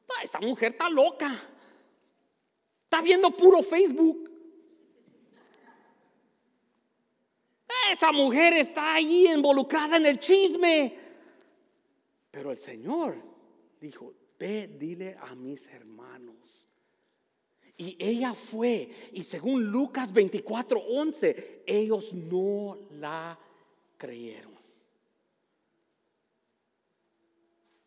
Ah, 0.09 0.23
esta 0.23 0.39
mujer 0.39 0.71
está 0.71 0.89
loca. 0.89 1.39
Está 2.83 3.01
viendo 3.01 3.31
puro 3.31 3.61
Facebook. 3.61 4.31
Esa 7.91 8.11
mujer 8.11 8.53
está 8.53 8.95
ahí 8.95 9.27
involucrada 9.27 9.97
en 9.97 10.05
el 10.07 10.19
chisme. 10.19 10.97
Pero 12.31 12.51
el 12.51 12.57
Señor 12.57 13.15
dijo, 13.79 14.13
ve, 14.39 14.67
dile 14.67 15.15
a 15.21 15.35
mis 15.35 15.67
hermanos 15.67 16.67
y 17.77 17.97
ella 17.99 18.33
fue, 18.33 18.89
y 19.11 19.23
según 19.23 19.71
Lucas 19.71 20.13
24, 20.13 20.79
11, 20.79 21.63
ellos 21.65 22.13
no 22.13 22.77
la 22.91 23.37
creyeron. 23.97 24.55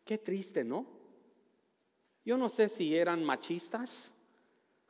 Qué 0.05 0.17
triste, 0.17 0.63
¿no? 0.63 0.85
Yo 2.25 2.37
no 2.37 2.49
sé 2.49 2.69
si 2.69 2.95
eran 2.95 3.23
machistas. 3.23 4.11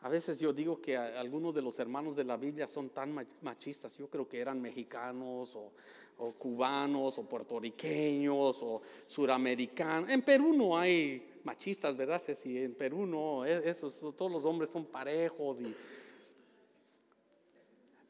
A 0.02 0.10
veces 0.10 0.40
yo 0.40 0.54
digo 0.54 0.82
que 0.82 0.98
algunos 0.98 1.54
de 1.54 1.62
los 1.62 1.78
hermanos 1.80 2.16
de 2.16 2.24
la 2.24 2.38
Biblia 2.38 2.68
son 2.68 2.90
tan 2.90 3.14
machistas. 3.42 3.98
Yo 3.98 4.10
creo 4.10 4.28
que 4.28 4.40
eran 4.40 4.62
mexicanos 4.62 5.56
o, 5.56 5.72
o 6.18 6.34
cubanos 6.34 7.18
o 7.18 7.24
puertorriqueños 7.24 8.60
o 8.62 8.82
suramericanos. 9.08 10.10
En 10.10 10.22
Perú 10.22 10.54
no 10.54 10.78
hay 10.78 11.29
machistas, 11.44 11.96
¿verdad? 11.96 12.22
Si 12.42 12.58
en 12.58 12.74
Perú 12.74 13.06
no, 13.06 13.46
e, 13.46 13.74
todos 14.18 14.32
los 14.32 14.46
hombres 14.46 14.70
son 14.70 14.86
parejos. 14.86 15.62
Y... 15.62 15.74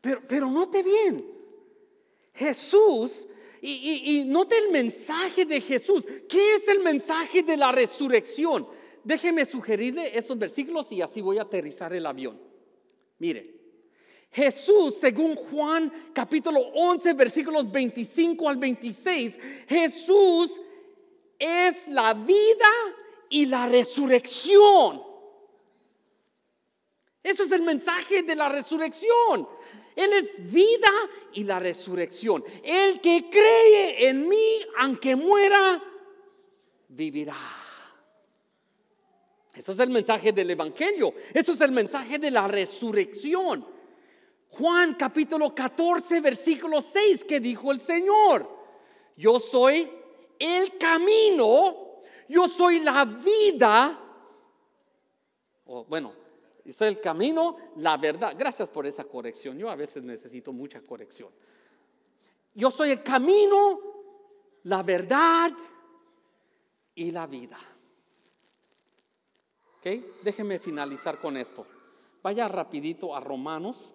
Pero, 0.02 0.22
pero 0.28 0.50
note 0.50 0.84
bien, 0.84 1.26
Jesús, 2.34 3.28
y, 3.62 4.20
y, 4.20 4.26
note 4.26 4.58
el 4.58 4.72
mensaje 4.72 5.46
de 5.46 5.60
Jesús. 5.60 6.06
¿Qué 6.30 6.56
es 6.56 6.68
el 6.68 6.80
mensaje 6.80 7.44
de 7.44 7.58
la 7.58 7.72
resurrección? 7.72 8.68
Déjeme 9.04 9.46
sugerirle 9.46 10.18
esos 10.18 10.38
versículos 10.38 10.92
y 10.92 11.02
así 11.02 11.22
voy 11.22 11.38
a 11.38 11.44
aterrizar 11.44 11.94
el 11.94 12.06
avión. 12.06 12.40
Mire, 13.18 13.60
Jesús, 14.32 14.96
según 14.96 15.36
Juan 15.36 16.12
capítulo 16.14 16.60
11, 16.60 17.14
versículos 17.14 17.72
25 17.72 18.48
al 18.48 18.58
26, 18.58 19.40
Jesús 19.68 20.62
es 21.38 21.88
la 21.88 22.14
vida 22.14 22.70
y 23.30 23.46
la 23.46 23.68
resurrección. 23.68 25.04
Eso 27.22 27.44
es 27.44 27.52
el 27.52 27.62
mensaje 27.64 28.24
de 28.24 28.36
la 28.36 28.50
resurrección. 28.50 29.48
Él 29.96 30.14
es 30.14 30.52
vida 30.52 30.92
y 31.34 31.44
la 31.44 31.60
resurrección. 31.60 32.44
El 32.64 33.02
que 33.02 33.30
cree 33.30 34.08
en 34.08 34.28
mí, 34.28 34.62
aunque 34.80 35.16
muera, 35.16 35.84
vivirá. 36.88 37.38
Eso 39.54 39.74
es 39.74 39.80
el 39.80 39.90
mensaje 39.90 40.32
del 40.32 40.52
Evangelio. 40.52 41.14
Eso 41.34 41.52
es 41.52 41.62
el 41.62 41.74
mensaje 41.74 42.18
de 42.18 42.32
la 42.32 42.48
resurrección. 42.48 43.66
Juan 44.52 44.96
capítulo 44.96 45.54
14, 45.54 46.22
versículo 46.22 46.82
6, 46.82 47.26
que 47.26 47.40
dijo 47.40 47.72
el 47.72 47.82
Señor. 47.82 48.50
Yo 49.18 49.40
soy 49.40 49.92
el 50.40 50.78
camino, 50.78 51.89
yo 52.30 52.48
soy 52.48 52.80
la 52.80 53.04
vida. 53.06 54.00
bueno, 55.66 56.14
yo 56.64 56.72
soy 56.72 56.90
el 56.90 57.02
camino, 57.02 57.58
la 57.78 57.98
verdad. 57.98 58.36
Gracias 58.38 58.70
por 58.70 58.86
esa 58.86 59.04
corrección. 59.04 59.58
Yo 59.58 59.70
a 59.70 59.76
veces 59.76 60.04
necesito 60.04 60.54
mucha 60.54 60.80
corrección. 60.82 61.30
Yo 62.54 62.70
soy 62.70 62.92
el 62.92 63.02
camino, 63.02 63.80
la 64.64 64.84
verdad 64.84 65.52
y 66.94 67.12
la 67.12 67.26
vida. 67.26 67.58
¿Ok? 69.80 69.88
Déjeme 70.22 70.60
finalizar 70.60 71.20
con 71.20 71.36
esto. 71.36 71.66
Vaya 72.22 72.48
rapidito 72.48 73.16
a 73.16 73.22
Romanos, 73.22 73.92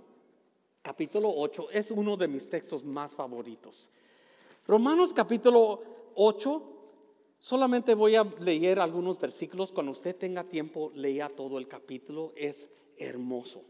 capítulo 0.83 1.33
8. 1.37 1.70
Es 1.70 1.92
uno 1.92 2.16
de 2.16 2.27
mis 2.27 2.49
textos 2.51 2.85
más 2.85 3.14
favoritos. 3.14 3.90
Romanos 4.66 5.12
capítulo 5.14 5.83
8. 6.16 6.74
Solamente 7.44 7.92
voy 7.92 8.16
a 8.16 8.24
leer 8.40 8.80
algunos 8.80 9.20
versículos. 9.20 9.70
Cuando 9.70 9.92
usted 9.92 10.16
tenga 10.16 10.44
tiempo, 10.44 10.90
lea 10.94 11.28
todo 11.28 11.59
el 11.59 11.68
capítulo. 11.68 12.33
Es 12.37 12.66
hermoso. 12.96 13.62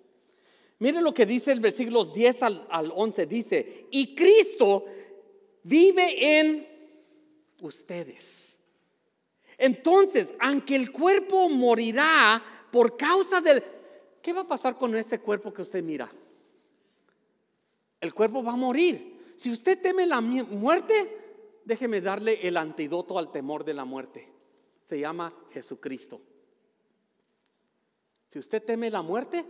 Miren 0.79 1.03
lo 1.03 1.13
que 1.13 1.27
dice 1.27 1.51
el 1.51 1.59
versículo 1.59 2.05
10 2.05 2.43
al, 2.45 2.67
al 2.71 2.93
11. 2.95 3.27
Dice, 3.27 3.87
y 3.91 4.15
Cristo 4.15 4.85
vive 5.65 6.39
en 6.39 6.69
ustedes 7.63 8.55
entonces, 9.59 10.35
aunque 10.41 10.77
el 10.77 10.91
cuerpo 10.91 11.49
morirá 11.49 12.43
por 12.71 12.97
causa 12.97 13.41
del... 13.41 13.63
¿Qué 14.21 14.33
va 14.33 14.43
a 14.43 14.47
pasar 14.47 14.77
con 14.77 14.97
este 14.97 15.21
cuerpo 15.21 15.53
que 15.53 15.63
usted 15.63 15.83
mira? 15.83 16.11
El 18.01 18.15
cuerpo 18.15 18.43
va 18.43 18.53
a 18.53 18.57
morir. 18.57 19.35
Si 19.37 19.51
usted 19.51 19.81
teme 19.81 20.07
la 20.07 20.21
muerte, 20.21 21.24
déjeme 21.65 22.01
darle 22.01 22.47
el 22.47 22.57
antídoto 22.57 23.19
al 23.19 23.31
temor 23.31 23.65
de 23.65 23.75
la 23.75 23.85
muerte. 23.85 24.33
Se 24.83 24.99
llama 24.99 25.35
Jesucristo. 25.51 26.21
Si 28.29 28.39
usted 28.39 28.63
teme 28.63 28.91
la 28.91 29.03
muerte, 29.03 29.45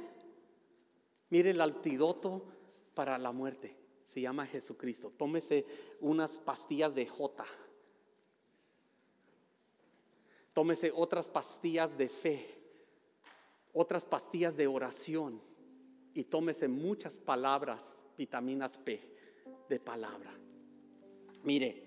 mire 1.31 1.51
el 1.51 1.61
antídoto 1.61 2.45
para 2.95 3.19
la 3.19 3.33
muerte. 3.33 3.77
Se 4.07 4.21
llama 4.21 4.47
Jesucristo. 4.47 5.13
Tómese 5.17 5.67
unas 6.01 6.39
pastillas 6.39 6.95
de 6.95 7.07
J 7.07 7.45
Tómese 10.55 10.93
otras 10.95 11.27
pastillas 11.29 11.99
de 11.99 12.09
fe, 12.09 12.47
otras 13.73 14.05
pastillas 14.05 14.57
de 14.57 14.69
oración 14.69 15.43
y 16.15 16.23
tómese 16.23 16.69
muchas 16.69 17.19
palabras, 17.19 18.01
vitaminas 18.17 18.79
P 18.79 19.03
de 19.69 19.81
palabra. 19.81 20.33
Mire, 21.43 21.84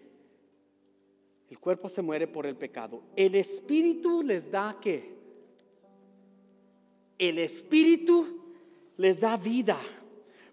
el 1.50 1.60
cuerpo 1.60 1.88
se 1.88 2.02
muere 2.02 2.28
por 2.28 2.46
el 2.46 2.56
pecado. 2.56 3.02
El 3.16 3.36
espíritu 3.36 4.22
les 4.22 4.52
da 4.52 4.78
qué? 4.82 5.16
El 7.18 7.40
espíritu 7.40 8.28
les 8.98 9.20
da 9.20 9.38
vida. 9.38 9.78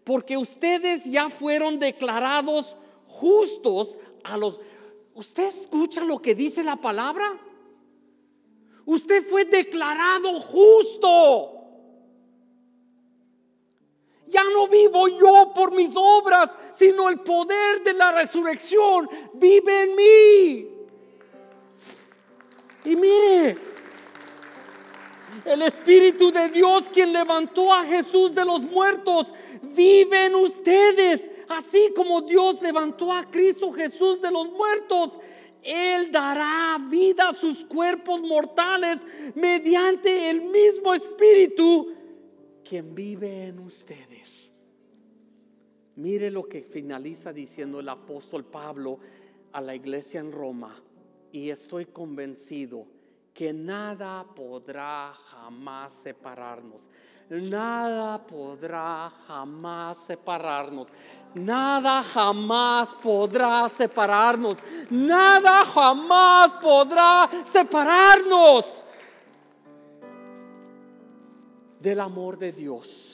Porque 0.04 0.36
ustedes 0.36 1.04
ya 1.04 1.28
fueron 1.28 1.78
declarados 1.78 2.76
justos 3.06 3.98
a 4.22 4.36
los... 4.36 4.60
¿Usted 5.14 5.44
escucha 5.44 6.04
lo 6.04 6.20
que 6.20 6.34
dice 6.34 6.62
la 6.62 6.76
palabra? 6.76 7.40
Usted 8.86 9.26
fue 9.26 9.44
declarado 9.44 10.40
justo. 10.40 11.50
Ya 14.28 14.44
no 14.44 14.68
vivo 14.68 15.08
yo 15.08 15.52
por 15.54 15.72
mis 15.72 15.92
obras, 15.96 16.56
sino 16.72 17.08
el 17.08 17.20
poder 17.20 17.82
de 17.82 17.94
la 17.94 18.12
resurrección 18.12 19.08
vive 19.34 19.82
en 19.82 19.96
mí. 19.96 20.73
Y 22.84 22.96
mire, 22.96 23.54
el 25.44 25.62
Espíritu 25.62 26.30
de 26.30 26.48
Dios 26.50 26.88
quien 26.90 27.12
levantó 27.12 27.72
a 27.72 27.84
Jesús 27.84 28.34
de 28.34 28.44
los 28.44 28.62
muertos 28.62 29.32
vive 29.62 30.26
en 30.26 30.34
ustedes, 30.34 31.30
así 31.48 31.92
como 31.96 32.22
Dios 32.22 32.62
levantó 32.62 33.12
a 33.12 33.28
Cristo 33.30 33.72
Jesús 33.72 34.20
de 34.20 34.30
los 34.30 34.50
muertos. 34.50 35.18
Él 35.62 36.12
dará 36.12 36.78
vida 36.90 37.30
a 37.30 37.32
sus 37.32 37.64
cuerpos 37.64 38.20
mortales 38.20 39.06
mediante 39.34 40.28
el 40.28 40.42
mismo 40.42 40.92
Espíritu 40.92 41.94
quien 42.62 42.94
vive 42.94 43.46
en 43.46 43.58
ustedes. 43.60 44.52
Mire 45.96 46.30
lo 46.30 46.48
que 46.48 46.62
finaliza 46.62 47.32
diciendo 47.32 47.80
el 47.80 47.88
apóstol 47.88 48.44
Pablo 48.44 48.98
a 49.52 49.60
la 49.60 49.74
iglesia 49.74 50.20
en 50.20 50.32
Roma. 50.32 50.74
Y 51.34 51.50
estoy 51.50 51.86
convencido 51.86 52.86
que 53.34 53.52
nada 53.52 54.24
podrá 54.36 55.12
jamás 55.12 55.92
separarnos 55.92 56.88
nada 57.28 58.18
podrá 58.18 59.10
jamás 59.26 59.98
separarnos. 59.98 60.88
Nada 61.34 62.02
jamás 62.02 62.94
podrá 62.94 63.68
separarnos. 63.68 64.58
Nada 64.90 65.64
jamás 65.64 66.52
podrá 66.54 67.28
separarnos 67.44 68.84
del 71.80 72.00
amor 72.00 72.38
de 72.38 72.52
Dios 72.52 73.13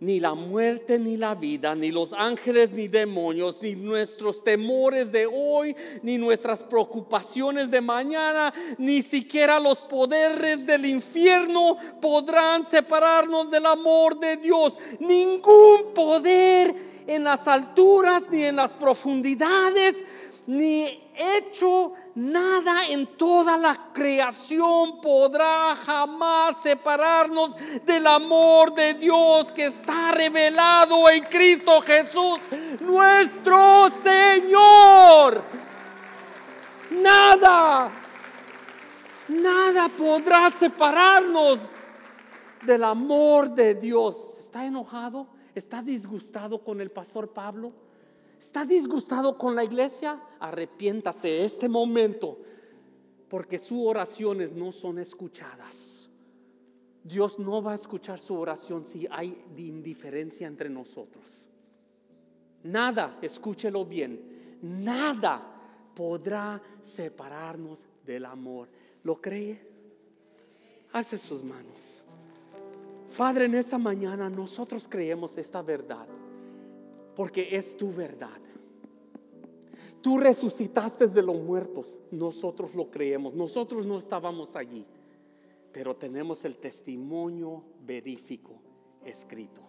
ni 0.00 0.18
la 0.18 0.34
muerte, 0.34 0.98
ni 0.98 1.18
la 1.18 1.34
vida, 1.34 1.74
ni 1.74 1.90
los 1.90 2.14
ángeles, 2.14 2.72
ni 2.72 2.88
demonios, 2.88 3.60
ni 3.60 3.74
nuestros 3.74 4.42
temores 4.42 5.12
de 5.12 5.26
hoy, 5.26 5.76
ni 6.02 6.16
nuestras 6.16 6.62
preocupaciones 6.62 7.70
de 7.70 7.82
mañana, 7.82 8.52
ni 8.78 9.02
siquiera 9.02 9.60
los 9.60 9.80
poderes 9.80 10.64
del 10.64 10.86
infierno 10.86 11.76
podrán 12.00 12.64
separarnos 12.64 13.50
del 13.50 13.66
amor 13.66 14.18
de 14.18 14.38
Dios. 14.38 14.78
Ningún 14.98 15.92
poder 15.94 16.74
en 17.06 17.24
las 17.24 17.46
alturas, 17.46 18.24
ni 18.30 18.44
en 18.44 18.56
las 18.56 18.72
profundidades, 18.72 20.02
ni 20.46 21.09
hecho 21.20 21.92
nada 22.14 22.88
en 22.88 23.06
toda 23.06 23.56
la 23.56 23.92
creación 23.92 25.00
podrá 25.00 25.76
jamás 25.76 26.62
separarnos 26.62 27.54
del 27.84 28.06
amor 28.06 28.74
de 28.74 28.94
Dios 28.94 29.52
que 29.52 29.66
está 29.66 30.12
revelado 30.12 31.08
en 31.10 31.22
Cristo 31.24 31.80
Jesús, 31.82 32.40
nuestro 32.80 33.90
Señor. 34.02 35.42
Nada, 36.90 37.90
nada 39.28 39.88
podrá 39.90 40.50
separarnos 40.50 41.60
del 42.62 42.82
amor 42.82 43.50
de 43.50 43.74
Dios. 43.74 44.38
¿Está 44.38 44.64
enojado? 44.64 45.26
¿Está 45.54 45.82
disgustado 45.82 46.62
con 46.62 46.80
el 46.80 46.90
pastor 46.90 47.32
Pablo? 47.32 47.89
¿Está 48.40 48.64
disgustado 48.64 49.36
con 49.36 49.54
la 49.54 49.62
iglesia? 49.62 50.18
Arrepiéntase 50.40 51.44
este 51.44 51.68
momento, 51.68 52.38
porque 53.28 53.58
sus 53.58 53.80
oraciones 53.86 54.54
no 54.54 54.72
son 54.72 54.98
escuchadas. 54.98 56.08
Dios 57.04 57.38
no 57.38 57.62
va 57.62 57.72
a 57.72 57.74
escuchar 57.74 58.18
su 58.18 58.34
oración 58.34 58.86
si 58.86 59.06
hay 59.10 59.44
indiferencia 59.58 60.46
entre 60.46 60.70
nosotros. 60.70 61.46
Nada, 62.62 63.18
escúchelo 63.20 63.84
bien, 63.84 64.58
nada 64.62 65.42
podrá 65.94 66.62
separarnos 66.82 67.84
del 68.06 68.24
amor. 68.24 68.70
¿Lo 69.02 69.20
cree? 69.20 69.68
Hace 70.94 71.18
sus 71.18 71.44
manos. 71.44 72.02
Padre, 73.18 73.44
en 73.44 73.56
esta 73.56 73.76
mañana 73.76 74.30
nosotros 74.30 74.86
creemos 74.88 75.36
esta 75.36 75.60
verdad 75.60 76.06
porque 77.20 77.54
es 77.54 77.76
tu 77.76 77.92
verdad. 77.92 78.40
Tú 80.00 80.16
resucitaste 80.16 81.06
de 81.06 81.22
los 81.22 81.36
muertos, 81.36 81.98
nosotros 82.10 82.74
lo 82.74 82.90
creemos, 82.90 83.34
nosotros 83.34 83.84
no 83.84 83.98
estábamos 83.98 84.56
allí, 84.56 84.86
pero 85.70 85.94
tenemos 85.94 86.46
el 86.46 86.56
testimonio 86.56 87.62
verífico 87.84 88.62
escrito. 89.04 89.60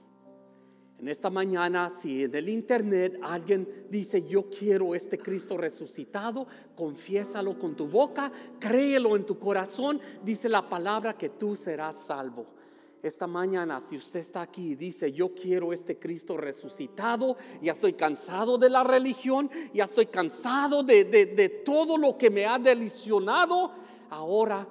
En 0.97 1.09
esta 1.09 1.29
mañana, 1.29 1.91
si 2.01 2.23
en 2.23 2.35
el 2.35 2.47
internet 2.47 3.19
alguien 3.21 3.67
dice, 3.89 4.25
yo 4.25 4.49
quiero 4.49 4.95
este 4.95 5.19
Cristo 5.19 5.57
resucitado, 5.57 6.47
confiésalo 6.73 7.59
con 7.59 7.75
tu 7.75 7.89
boca, 7.89 8.31
créelo 8.61 9.17
en 9.17 9.25
tu 9.25 9.37
corazón, 9.37 9.99
dice 10.23 10.47
la 10.47 10.69
palabra 10.69 11.17
que 11.17 11.27
tú 11.27 11.57
serás 11.57 11.97
salvo. 11.97 12.60
Esta 13.03 13.25
mañana, 13.25 13.81
si 13.81 13.97
usted 13.97 14.19
está 14.19 14.41
aquí 14.41 14.71
y 14.71 14.75
dice, 14.75 15.11
yo 15.11 15.33
quiero 15.33 15.73
este 15.73 15.97
Cristo 15.97 16.37
resucitado, 16.37 17.35
ya 17.61 17.71
estoy 17.71 17.93
cansado 17.93 18.57
de 18.57 18.69
la 18.69 18.83
religión, 18.83 19.49
ya 19.73 19.85
estoy 19.85 20.05
cansado 20.05 20.83
de, 20.83 21.05
de 21.05 21.49
todo 21.49 21.97
lo 21.97 22.17
que 22.17 22.29
me 22.29 22.45
ha 22.45 22.59
delicionado, 22.59 23.71
ahora 24.09 24.67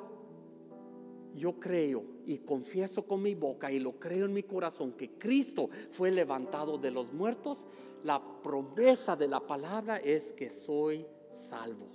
yo 1.35 1.59
creo 1.59 2.05
y 2.27 2.39
confieso 2.39 3.05
con 3.05 3.23
mi 3.23 3.35
boca 3.35 3.73
y 3.73 3.79
lo 3.79 3.99
creo 3.99 4.27
en 4.27 4.33
mi 4.33 4.43
corazón 4.45 4.93
que 4.93 5.11
Cristo 5.13 5.69
fue 5.91 6.11
levantado 6.11 6.79
de 6.79 6.91
los 6.91 7.13
muertos, 7.13 7.67
la 8.05 8.23
promesa 8.43 9.17
de 9.17 9.29
la 9.29 9.41
palabra 9.41 9.99
es 9.99 10.33
que 10.33 10.51
soy 10.51 11.07
salvo. 11.33 11.89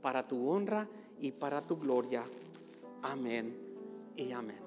Para 0.00 0.26
tu 0.26 0.48
honra 0.48 0.88
y 1.20 1.32
para 1.32 1.60
tu 1.60 1.76
gloria. 1.76 2.24
Amén 3.02 3.56
y 4.16 4.32
amén. 4.32 4.63